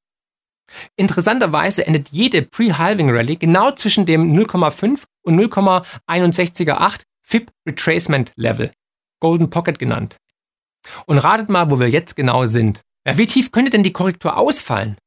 [0.95, 8.72] Interessanterweise endet jede Pre-Halving Rally genau zwischen dem 0,5 und 0,61er8 FIB Retracement Level,
[9.20, 10.18] Golden Pocket genannt.
[11.07, 12.82] Und ratet mal, wo wir jetzt genau sind.
[13.07, 14.97] Ja, wie tief könnte denn die Korrektur ausfallen?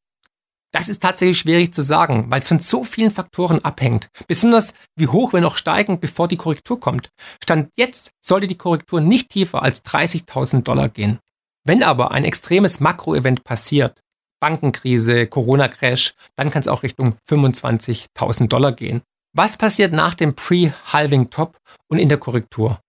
[0.73, 4.09] Das ist tatsächlich schwierig zu sagen, weil es von so vielen Faktoren abhängt.
[4.27, 7.11] Besonders wie hoch wir noch steigen, bevor die Korrektur kommt.
[7.43, 11.18] Stand jetzt sollte die Korrektur nicht tiefer als 30.000 Dollar gehen.
[11.64, 14.01] Wenn aber ein extremes Makroevent passiert,
[14.41, 19.03] Bankenkrise, Corona-Crash, dann kann es auch Richtung 25.000 Dollar gehen.
[19.35, 21.59] Was passiert nach dem Pre-Halving-Top
[21.89, 22.81] und in der Korrektur?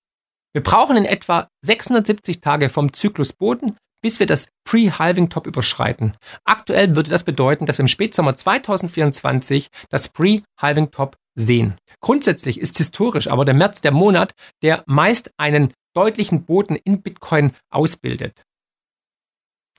[0.54, 6.16] Wir brauchen in etwa 670 Tage vom Zyklus Boden bis wir das Pre-Halving-Top überschreiten.
[6.44, 11.76] Aktuell würde das bedeuten, dass wir im Spätsommer 2024 das Pre-Halving-Top sehen.
[12.02, 17.54] Grundsätzlich ist historisch aber der März der Monat, der meist einen deutlichen Boden in Bitcoin
[17.72, 18.44] ausbildet.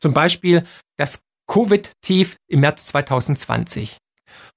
[0.01, 0.65] Zum Beispiel
[0.97, 3.99] das Covid-Tief im März 2020.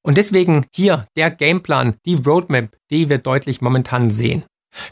[0.02, 4.44] Und deswegen hier der Gameplan, die Roadmap, die wir deutlich momentan sehen.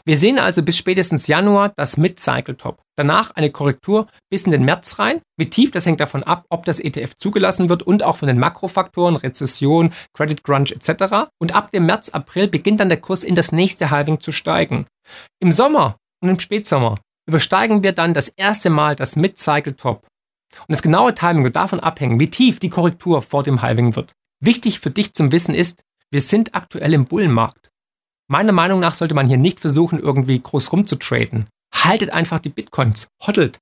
[0.04, 2.82] Wir sehen also bis spätestens Januar das Mid-Cycle-Top.
[2.96, 5.20] Danach eine Korrektur bis in den März rein.
[5.36, 8.38] Wie tief, das hängt davon ab, ob das ETF zugelassen wird und auch von den
[8.38, 11.28] Makrofaktoren, Rezession, Credit Crunch etc.
[11.38, 14.86] Und ab dem März, April beginnt dann der Kurs in das nächste Halving zu steigen.
[15.40, 20.06] Im Sommer und im Spätsommer übersteigen wir dann das erste Mal das Mid-Cycle-Top.
[20.60, 24.12] Und das genaue Timing wird davon abhängen, wie tief die Korrektur vor dem Halving wird.
[24.40, 27.70] Wichtig für dich zum Wissen ist, wir sind aktuell im Bullenmarkt.
[28.28, 31.46] Meiner Meinung nach sollte man hier nicht versuchen, irgendwie groß rumzutraden.
[31.72, 33.58] Haltet einfach die Bitcoins, hodelt.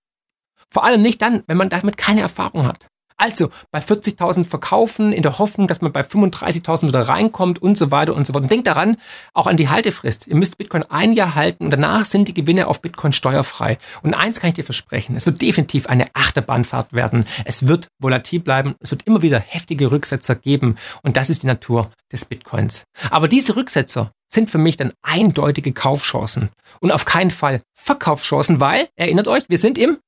[0.72, 2.88] Vor allem nicht dann, wenn man damit keine Erfahrung hat.
[3.16, 7.90] Also bei 40.000 verkaufen, in der Hoffnung, dass man bei 35.000 wieder reinkommt und so
[7.90, 8.42] weiter und so fort.
[8.42, 8.96] Und denkt daran,
[9.32, 10.26] auch an die Haltefrist.
[10.26, 13.78] Ihr müsst Bitcoin ein Jahr halten und danach sind die Gewinne auf Bitcoin steuerfrei.
[14.02, 17.24] Und eins kann ich dir versprechen, es wird definitiv eine Achterbahnfahrt werden.
[17.44, 21.46] Es wird volatil bleiben, es wird immer wieder heftige Rücksetzer geben und das ist die
[21.46, 22.84] Natur des Bitcoins.
[23.10, 26.50] Aber diese Rücksetzer sind für mich dann eindeutige Kaufchancen
[26.80, 29.98] und auf keinen Fall Verkaufschancen, weil, erinnert euch, wir sind im,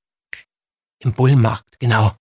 [0.99, 2.13] im Bullmarkt, genau.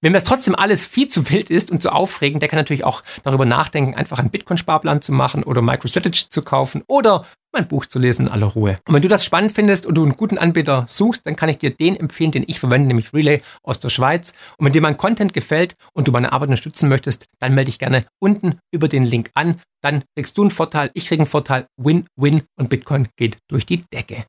[0.00, 3.02] Wenn das trotzdem alles viel zu wild ist und zu aufregend, der kann natürlich auch
[3.22, 7.98] darüber nachdenken, einfach einen Bitcoin-Sparplan zu machen oder MicroStrategy zu kaufen oder mein Buch zu
[7.98, 8.78] lesen in aller Ruhe.
[8.86, 11.58] Und wenn du das spannend findest und du einen guten Anbieter suchst, dann kann ich
[11.58, 14.34] dir den empfehlen, den ich verwende, nämlich Relay aus der Schweiz.
[14.58, 17.78] Und wenn dir mein Content gefällt und du meine Arbeit unterstützen möchtest, dann melde dich
[17.78, 19.60] gerne unten über den Link an.
[19.82, 23.84] Dann kriegst du einen Vorteil, ich kriege einen Vorteil, Win-Win und Bitcoin geht durch die
[23.92, 24.24] Decke.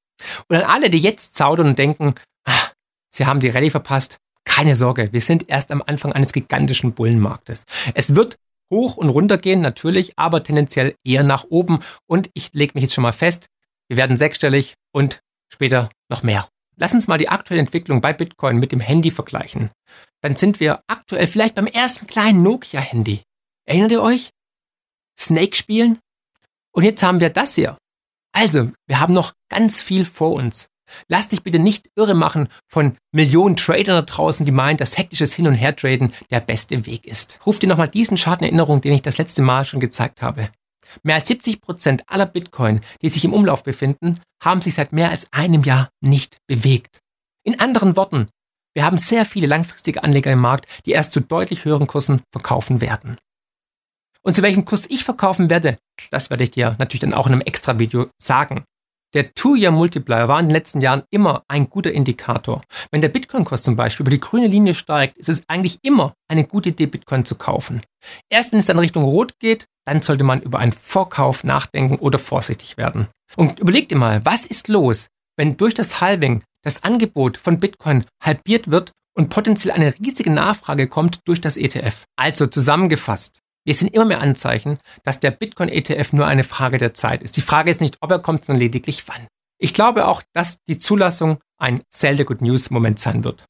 [0.47, 2.15] Und an alle, die jetzt zaudern und denken,
[2.45, 2.73] ach,
[3.09, 7.65] sie haben die Rallye verpasst, keine Sorge, wir sind erst am Anfang eines gigantischen Bullenmarktes.
[7.93, 8.37] Es wird
[8.71, 11.79] hoch und runter gehen, natürlich, aber tendenziell eher nach oben.
[12.07, 13.47] Und ich lege mich jetzt schon mal fest,
[13.87, 15.19] wir werden sechsstellig und
[15.51, 16.47] später noch mehr.
[16.77, 19.71] Lass uns mal die aktuelle Entwicklung bei Bitcoin mit dem Handy vergleichen.
[20.21, 23.21] Dann sind wir aktuell vielleicht beim ersten kleinen Nokia-Handy.
[23.65, 24.31] Erinnert ihr euch?
[25.17, 25.99] Snake spielen?
[26.71, 27.77] Und jetzt haben wir das hier.
[28.33, 30.67] Also, wir haben noch ganz viel vor uns.
[31.07, 35.33] Lass dich bitte nicht irre machen von Millionen Tradern da draußen, die meinen, dass hektisches
[35.33, 37.39] Hin- und Hertraden der beste Weg ist.
[37.45, 40.49] Ruf dir nochmal diesen Chart in Erinnerung, den ich das letzte Mal schon gezeigt habe.
[41.03, 45.09] Mehr als 70 Prozent aller Bitcoin, die sich im Umlauf befinden, haben sich seit mehr
[45.09, 46.99] als einem Jahr nicht bewegt.
[47.43, 48.27] In anderen Worten,
[48.75, 52.81] wir haben sehr viele langfristige Anleger im Markt, die erst zu deutlich höheren Kursen verkaufen
[52.81, 53.17] werden.
[54.21, 55.77] Und zu welchem Kurs ich verkaufen werde,
[56.09, 58.65] das werde ich dir natürlich dann auch in einem extra Video sagen.
[59.15, 62.61] Der Two-Year-Multiplier war in den letzten Jahren immer ein guter Indikator.
[62.91, 66.43] Wenn der Bitcoin-Kurs zum Beispiel über die grüne Linie steigt, ist es eigentlich immer eine
[66.43, 67.81] gute Idee, Bitcoin zu kaufen.
[68.29, 72.19] Erst wenn es dann Richtung Rot geht, dann sollte man über einen Vorkauf nachdenken oder
[72.19, 73.07] vorsichtig werden.
[73.37, 75.07] Und überlegt dir mal, was ist los,
[75.37, 80.87] wenn durch das Halving das Angebot von Bitcoin halbiert wird und potenziell eine riesige Nachfrage
[80.87, 82.03] kommt durch das ETF?
[82.17, 87.23] Also zusammengefasst, Wir sehen immer mehr Anzeichen, dass der Bitcoin-ETF nur eine Frage der Zeit
[87.23, 87.35] ist.
[87.35, 89.27] Die Frage ist nicht, ob er kommt, sondern lediglich wann.
[89.59, 93.45] Ich glaube auch, dass die Zulassung ein Zelda Good News Moment sein wird.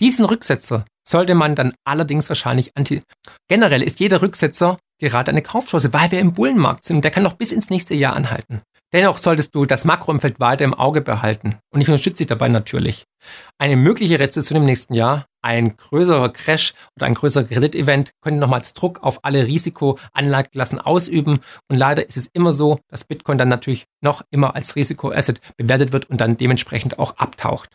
[0.00, 3.02] Diesen Rücksetzer sollte man dann allerdings wahrscheinlich anti.
[3.48, 7.22] Generell ist jeder Rücksetzer gerade eine Kaufchance, weil wir im Bullenmarkt sind und der kann
[7.24, 8.62] noch bis ins nächste Jahr anhalten.
[8.92, 11.58] Dennoch solltest du das Makroumfeld weiter im Auge behalten.
[11.72, 13.04] Und ich unterstütze dich dabei natürlich.
[13.58, 18.72] Eine mögliche Rezession im nächsten Jahr, ein größerer Crash oder ein größerer Kreditevent könnte nochmals
[18.72, 21.40] Druck auf alle Risikoanlageklassen ausüben.
[21.68, 25.92] Und leider ist es immer so, dass Bitcoin dann natürlich noch immer als Risikoasset bewertet
[25.92, 27.68] wird und dann dementsprechend auch abtaucht.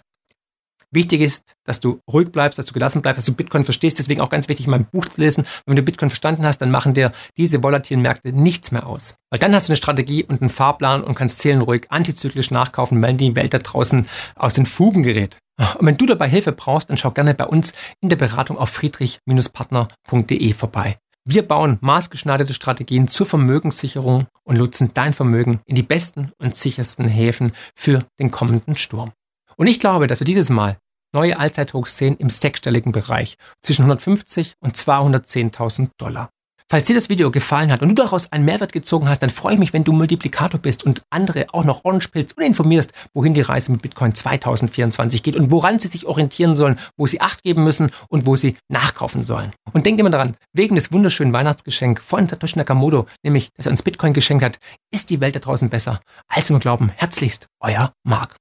[0.92, 4.00] Wichtig ist, dass du ruhig bleibst, dass du gelassen bleibst, dass du Bitcoin verstehst.
[4.00, 5.46] Deswegen auch ganz wichtig, mein Buch zu lesen.
[5.68, 9.16] Wenn du Bitcoin verstanden hast, dann machen dir diese volatilen Märkte nichts mehr aus.
[9.30, 13.18] Weil dann hast du eine Strategie und einen Fahrplan und kannst zählenruhig antizyklisch nachkaufen, wenn
[13.18, 15.38] die Welt da draußen aus den Fugen gerät.
[15.78, 18.70] Und wenn du dabei Hilfe brauchst, dann schau gerne bei uns in der Beratung auf
[18.70, 20.98] friedrich-partner.de vorbei.
[21.26, 27.08] Wir bauen maßgeschneiderte Strategien zur Vermögenssicherung und nutzen dein Vermögen in die besten und sichersten
[27.08, 29.12] Häfen für den kommenden Sturm.
[29.60, 30.78] Und ich glaube, dass wir dieses Mal
[31.14, 36.30] neue Allzeithochs sehen im sechsstelligen Bereich zwischen 150 und 210.000 Dollar.
[36.72, 39.54] Falls dir das Video gefallen hat und du daraus einen Mehrwert gezogen hast, dann freue
[39.56, 43.34] ich mich, wenn du Multiplikator bist und andere auch noch Orange Pilz und informierst, wohin
[43.34, 47.44] die Reise mit Bitcoin 2024 geht und woran sie sich orientieren sollen, wo sie Acht
[47.44, 49.52] geben müssen und wo sie nachkaufen sollen.
[49.74, 53.82] Und denk immer daran, wegen des wunderschönen Weihnachtsgeschenks von Satoshi Nakamoto, nämlich, dass er uns
[53.82, 54.60] Bitcoin geschenkt hat,
[54.94, 56.00] ist die Welt da draußen besser,
[56.30, 56.92] als wir glauben.
[56.96, 58.36] Herzlichst, euer Marc.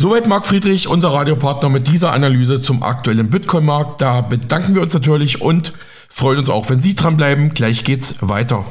[0.00, 4.00] Soweit Marc Friedrich, unser Radiopartner mit dieser Analyse zum aktuellen Bitcoin-Markt.
[4.00, 5.74] Da bedanken wir uns natürlich und
[6.08, 7.50] freuen uns auch, wenn Sie dranbleiben.
[7.50, 8.64] Gleich geht's weiter.